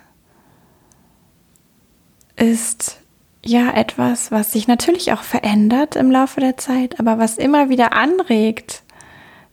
ist 2.35 2.99
ja 3.47 3.71
etwas, 3.71 4.31
was 4.31 4.51
sich 4.51 4.67
natürlich 4.67 5.13
auch 5.13 5.23
verändert 5.23 5.95
im 5.95 6.11
Laufe 6.11 6.39
der 6.39 6.57
Zeit, 6.57 6.99
aber 6.99 7.17
was 7.17 7.37
immer 7.37 7.69
wieder 7.69 7.93
anregt 7.93 8.83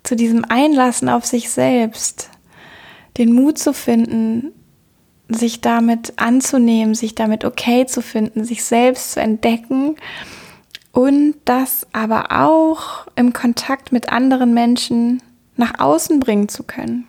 zu 0.02 0.16
diesem 0.16 0.44
Einlassen 0.44 1.08
auf 1.08 1.24
sich 1.24 1.50
selbst, 1.50 2.30
den 3.16 3.32
Mut 3.32 3.58
zu 3.58 3.72
finden, 3.72 4.52
sich 5.28 5.60
damit 5.60 6.14
anzunehmen, 6.16 6.94
sich 6.94 7.14
damit 7.14 7.44
okay 7.44 7.86
zu 7.86 8.02
finden, 8.02 8.44
sich 8.44 8.64
selbst 8.64 9.12
zu 9.12 9.20
entdecken 9.20 9.96
und 10.92 11.34
das 11.44 11.86
aber 11.92 12.30
auch 12.30 13.06
im 13.16 13.32
Kontakt 13.32 13.92
mit 13.92 14.10
anderen 14.10 14.54
Menschen 14.54 15.22
nach 15.56 15.78
außen 15.78 16.20
bringen 16.20 16.48
zu 16.48 16.62
können, 16.62 17.06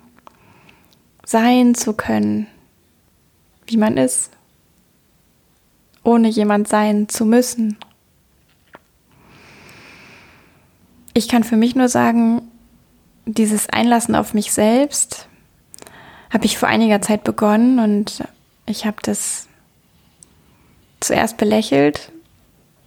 sein 1.25 1.75
zu 1.75 1.93
können, 1.93 2.47
wie 3.67 3.77
man 3.77 3.97
ist, 3.97 4.31
ohne 6.05 6.29
jemand 6.29 6.67
sein 6.67 7.09
zu 7.09 7.25
müssen. 7.25 7.77
Ich 11.13 11.27
kann 11.27 11.43
für 11.43 11.57
mich 11.57 11.75
nur 11.75 11.89
sagen, 11.89 12.41
dieses 13.25 13.69
Einlassen 13.69 14.15
auf 14.15 14.33
mich 14.33 14.53
selbst, 14.53 15.27
habe 16.31 16.45
ich 16.45 16.57
vor 16.57 16.69
einiger 16.69 17.01
Zeit 17.01 17.23
begonnen 17.23 17.79
und 17.79 18.23
ich 18.65 18.85
habe 18.85 18.97
das 19.01 19.47
zuerst 20.99 21.37
belächelt, 21.37 22.11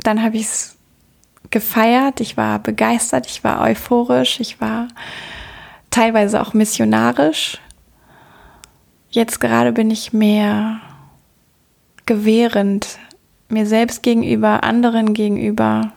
dann 0.01 0.23
habe 0.23 0.37
ich 0.37 0.43
es 0.43 0.77
gefeiert, 1.51 2.21
ich 2.21 2.37
war 2.37 2.59
begeistert, 2.59 3.27
ich 3.27 3.43
war 3.43 3.63
euphorisch, 3.63 4.41
ich 4.41 4.61
war 4.61 4.89
teilweise 5.91 6.41
auch 6.41 6.53
missionarisch. 6.53 7.59
Jetzt 9.11 9.41
gerade 9.41 9.73
bin 9.73 9.91
ich 9.91 10.13
mehr 10.13 10.81
gewährend, 12.07 12.99
mir 13.49 13.67
selbst 13.67 14.03
gegenüber, 14.03 14.63
anderen 14.65 15.15
gegenüber. 15.15 15.93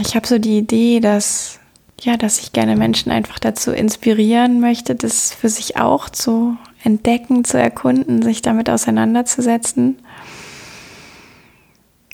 Ich 0.00 0.16
habe 0.16 0.26
so 0.26 0.38
die 0.38 0.58
Idee, 0.58 1.00
dass 1.00 1.60
ja, 2.04 2.16
dass 2.16 2.38
ich 2.38 2.52
gerne 2.52 2.76
Menschen 2.76 3.12
einfach 3.12 3.38
dazu 3.38 3.72
inspirieren 3.72 4.60
möchte, 4.60 4.94
das 4.94 5.34
für 5.34 5.48
sich 5.48 5.76
auch 5.76 6.08
zu 6.08 6.56
entdecken, 6.82 7.44
zu 7.44 7.58
erkunden, 7.58 8.22
sich 8.22 8.42
damit 8.42 8.70
auseinanderzusetzen. 8.70 9.98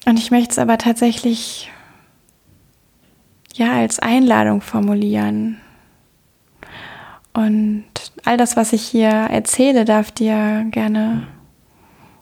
Und 0.05 0.19
ich 0.19 0.31
möchte 0.31 0.51
es 0.51 0.59
aber 0.59 0.77
tatsächlich 0.77 1.71
ja 3.53 3.73
als 3.73 3.99
Einladung 3.99 4.61
formulieren. 4.61 5.57
Und 7.33 7.85
all 8.25 8.37
das, 8.37 8.57
was 8.57 8.73
ich 8.73 8.83
hier 8.83 9.09
erzähle, 9.09 9.85
darf 9.85 10.11
dir 10.11 10.65
gerne 10.71 11.27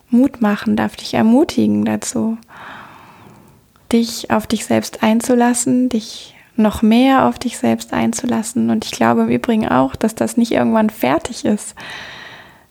Mut 0.09 0.41
machen, 0.41 0.75
darf 0.75 0.95
dich 0.95 1.13
ermutigen 1.13 1.85
dazu, 1.85 2.37
dich 3.91 4.31
auf 4.31 4.47
dich 4.47 4.65
selbst 4.65 5.03
einzulassen, 5.03 5.89
dich 5.89 6.35
noch 6.55 6.81
mehr 6.81 7.25
auf 7.25 7.39
dich 7.39 7.57
selbst 7.57 7.93
einzulassen. 7.93 8.69
Und 8.69 8.85
ich 8.85 8.91
glaube 8.91 9.23
im 9.23 9.29
Übrigen 9.29 9.67
auch, 9.67 9.95
dass 9.95 10.15
das 10.15 10.37
nicht 10.37 10.51
irgendwann 10.51 10.89
fertig 10.89 11.45
ist. 11.45 11.75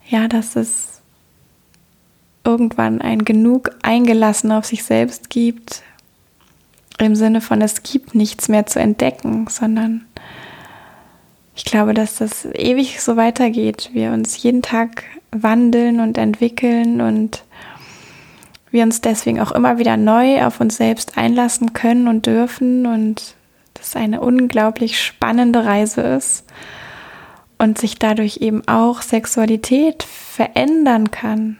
Ja, 0.06 0.28
dass 0.28 0.56
es 0.56 1.00
irgendwann 2.44 3.00
ein 3.00 3.24
genug 3.24 3.70
eingelassen 3.82 4.52
auf 4.52 4.66
sich 4.66 4.84
selbst 4.84 5.30
gibt, 5.30 5.82
im 6.98 7.16
Sinne 7.16 7.40
von, 7.40 7.60
es 7.60 7.82
gibt 7.82 8.14
nichts 8.14 8.48
mehr 8.48 8.66
zu 8.66 8.78
entdecken, 8.78 9.46
sondern 9.48 10.04
ich 11.56 11.64
glaube, 11.64 11.94
dass 11.94 12.16
das 12.16 12.44
ewig 12.44 13.00
so 13.00 13.16
weitergeht. 13.16 13.90
Wir 13.92 14.12
uns 14.12 14.42
jeden 14.42 14.62
Tag 14.62 15.04
wandeln 15.42 16.00
und 16.00 16.18
entwickeln 16.18 17.00
und 17.00 17.44
wir 18.70 18.82
uns 18.82 19.00
deswegen 19.00 19.40
auch 19.40 19.52
immer 19.52 19.78
wieder 19.78 19.96
neu 19.96 20.44
auf 20.44 20.60
uns 20.60 20.76
selbst 20.76 21.16
einlassen 21.16 21.72
können 21.72 22.08
und 22.08 22.26
dürfen 22.26 22.86
und 22.86 23.34
das 23.74 23.96
eine 23.96 24.20
unglaublich 24.20 25.00
spannende 25.00 25.64
Reise 25.64 26.00
ist 26.00 26.44
und 27.58 27.78
sich 27.78 27.98
dadurch 27.98 28.38
eben 28.38 28.66
auch 28.66 29.02
Sexualität 29.02 30.02
verändern 30.02 31.10
kann. 31.10 31.58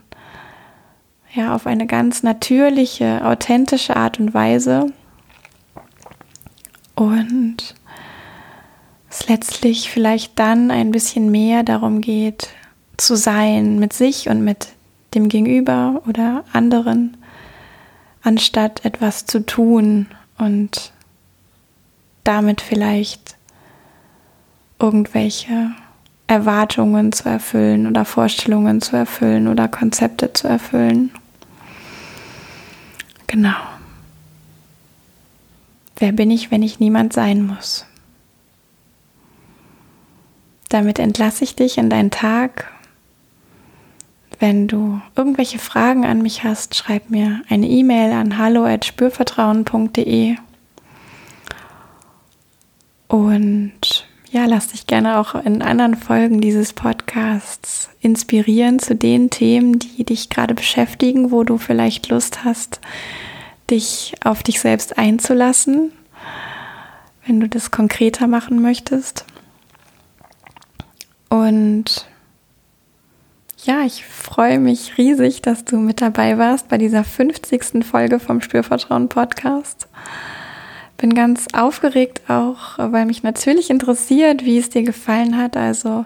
Ja, 1.32 1.54
auf 1.54 1.66
eine 1.66 1.86
ganz 1.86 2.22
natürliche, 2.22 3.24
authentische 3.24 3.96
Art 3.96 4.20
und 4.20 4.34
Weise. 4.34 4.92
Und 6.94 7.74
es 9.10 9.28
letztlich 9.28 9.90
vielleicht 9.90 10.38
dann 10.38 10.70
ein 10.70 10.90
bisschen 10.90 11.30
mehr 11.30 11.62
darum 11.62 12.00
geht, 12.00 12.48
zu 12.96 13.16
sein 13.16 13.78
mit 13.78 13.92
sich 13.92 14.28
und 14.28 14.44
mit 14.44 14.68
dem 15.14 15.28
Gegenüber 15.28 16.02
oder 16.08 16.44
anderen, 16.52 17.16
anstatt 18.22 18.84
etwas 18.84 19.26
zu 19.26 19.44
tun 19.44 20.06
und 20.38 20.92
damit 22.24 22.60
vielleicht 22.60 23.36
irgendwelche 24.78 25.70
Erwartungen 26.26 27.12
zu 27.12 27.28
erfüllen 27.28 27.86
oder 27.86 28.04
Vorstellungen 28.04 28.80
zu 28.80 28.96
erfüllen 28.96 29.46
oder 29.48 29.68
Konzepte 29.68 30.32
zu 30.32 30.48
erfüllen. 30.48 31.10
Genau. 33.26 33.56
Wer 35.96 36.12
bin 36.12 36.30
ich, 36.30 36.50
wenn 36.50 36.62
ich 36.62 36.80
niemand 36.80 37.12
sein 37.12 37.46
muss? 37.46 37.86
Damit 40.68 40.98
entlasse 40.98 41.44
ich 41.44 41.54
dich 41.54 41.78
in 41.78 41.88
deinen 41.88 42.10
Tag. 42.10 42.73
Wenn 44.46 44.68
du 44.68 45.00
irgendwelche 45.16 45.58
Fragen 45.58 46.04
an 46.04 46.20
mich 46.20 46.44
hast, 46.44 46.74
schreib 46.74 47.08
mir 47.08 47.40
eine 47.48 47.66
E-Mail 47.66 48.12
an 48.12 48.36
hallo@spürvertrauen.de. 48.36 50.36
Und 53.08 54.06
ja, 54.30 54.44
lass 54.44 54.68
dich 54.68 54.86
gerne 54.86 55.18
auch 55.18 55.34
in 55.34 55.62
anderen 55.62 55.96
Folgen 55.96 56.42
dieses 56.42 56.74
Podcasts 56.74 57.88
inspirieren 58.00 58.78
zu 58.78 58.94
den 58.94 59.30
Themen, 59.30 59.78
die 59.78 60.04
dich 60.04 60.28
gerade 60.28 60.52
beschäftigen, 60.52 61.30
wo 61.30 61.42
du 61.42 61.56
vielleicht 61.56 62.10
Lust 62.10 62.44
hast, 62.44 62.82
dich 63.70 64.12
auf 64.22 64.42
dich 64.42 64.60
selbst 64.60 64.98
einzulassen, 64.98 65.90
wenn 67.24 67.40
du 67.40 67.48
das 67.48 67.70
konkreter 67.70 68.26
machen 68.26 68.60
möchtest. 68.60 69.24
Und 71.30 72.06
ja, 73.64 73.82
ich 73.82 74.04
freue 74.04 74.58
mich 74.58 74.98
riesig, 74.98 75.40
dass 75.40 75.64
du 75.64 75.78
mit 75.78 76.02
dabei 76.02 76.36
warst 76.36 76.68
bei 76.68 76.76
dieser 76.76 77.02
50. 77.02 77.82
Folge 77.84 78.18
vom 78.18 78.42
Spürvertrauen 78.42 79.08
Podcast. 79.08 79.88
Bin 80.98 81.14
ganz 81.14 81.46
aufgeregt 81.54 82.20
auch, 82.28 82.78
weil 82.78 83.06
mich 83.06 83.22
natürlich 83.22 83.70
interessiert, 83.70 84.44
wie 84.44 84.58
es 84.58 84.68
dir 84.68 84.82
gefallen 84.82 85.38
hat. 85.38 85.56
Also 85.56 86.04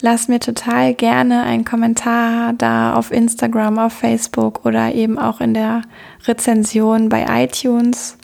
lass 0.00 0.26
mir 0.26 0.40
total 0.40 0.92
gerne 0.92 1.44
einen 1.44 1.64
Kommentar 1.64 2.52
da 2.54 2.94
auf 2.94 3.12
Instagram, 3.12 3.78
auf 3.78 3.92
Facebook 3.92 4.66
oder 4.66 4.92
eben 4.92 5.18
auch 5.18 5.40
in 5.40 5.54
der 5.54 5.82
Rezension 6.26 7.08
bei 7.08 7.44
iTunes 7.44 8.18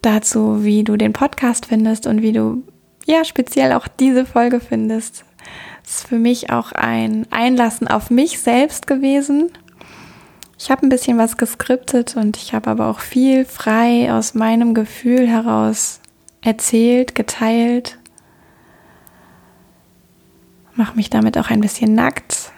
dazu, 0.00 0.64
wie 0.64 0.84
du 0.84 0.96
den 0.96 1.12
Podcast 1.12 1.66
findest 1.66 2.06
und 2.06 2.22
wie 2.22 2.32
du 2.32 2.62
ja 3.04 3.26
speziell 3.26 3.72
auch 3.72 3.88
diese 3.88 4.24
Folge 4.24 4.58
findest. 4.58 5.25
Ist 5.86 6.08
für 6.08 6.18
mich 6.18 6.50
auch 6.50 6.72
ein 6.72 7.26
Einlassen 7.30 7.88
auf 7.88 8.10
mich 8.10 8.40
selbst 8.40 8.86
gewesen 8.86 9.50
ich 10.58 10.70
habe 10.70 10.86
ein 10.86 10.88
bisschen 10.88 11.18
was 11.18 11.36
geskriptet 11.36 12.16
und 12.16 12.36
ich 12.36 12.54
habe 12.54 12.70
aber 12.70 12.86
auch 12.86 13.00
viel 13.00 13.44
frei 13.44 14.12
aus 14.12 14.34
meinem 14.34 14.72
Gefühl 14.72 15.28
heraus 15.28 16.00
erzählt, 16.40 17.14
geteilt. 17.14 17.98
Mache 20.74 20.96
mich 20.96 21.10
damit 21.10 21.36
auch 21.38 21.50
ein 21.50 21.60
bisschen 21.60 21.94
nackt. 21.94 22.52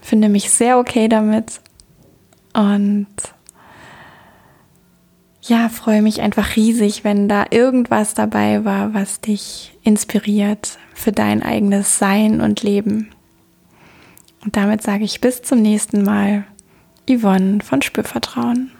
Finde 0.00 0.28
mich 0.28 0.50
sehr 0.50 0.78
okay 0.78 1.08
damit. 1.08 1.60
Und 2.52 3.08
ja, 5.42 5.68
freue 5.68 6.02
mich 6.02 6.20
einfach 6.20 6.56
riesig, 6.56 7.04
wenn 7.04 7.28
da 7.28 7.46
irgendwas 7.50 8.14
dabei 8.14 8.64
war, 8.64 8.94
was 8.94 9.20
dich 9.20 9.78
inspiriert 9.82 10.78
für 10.94 11.12
dein 11.12 11.42
eigenes 11.42 11.98
Sein 11.98 12.40
und 12.40 12.62
Leben. 12.62 13.10
Und 14.44 14.56
damit 14.56 14.82
sage 14.82 15.04
ich 15.04 15.20
bis 15.20 15.42
zum 15.42 15.62
nächsten 15.62 16.02
Mal. 16.02 16.44
Yvonne 17.08 17.60
von 17.62 17.82
Spürvertrauen. 17.82 18.70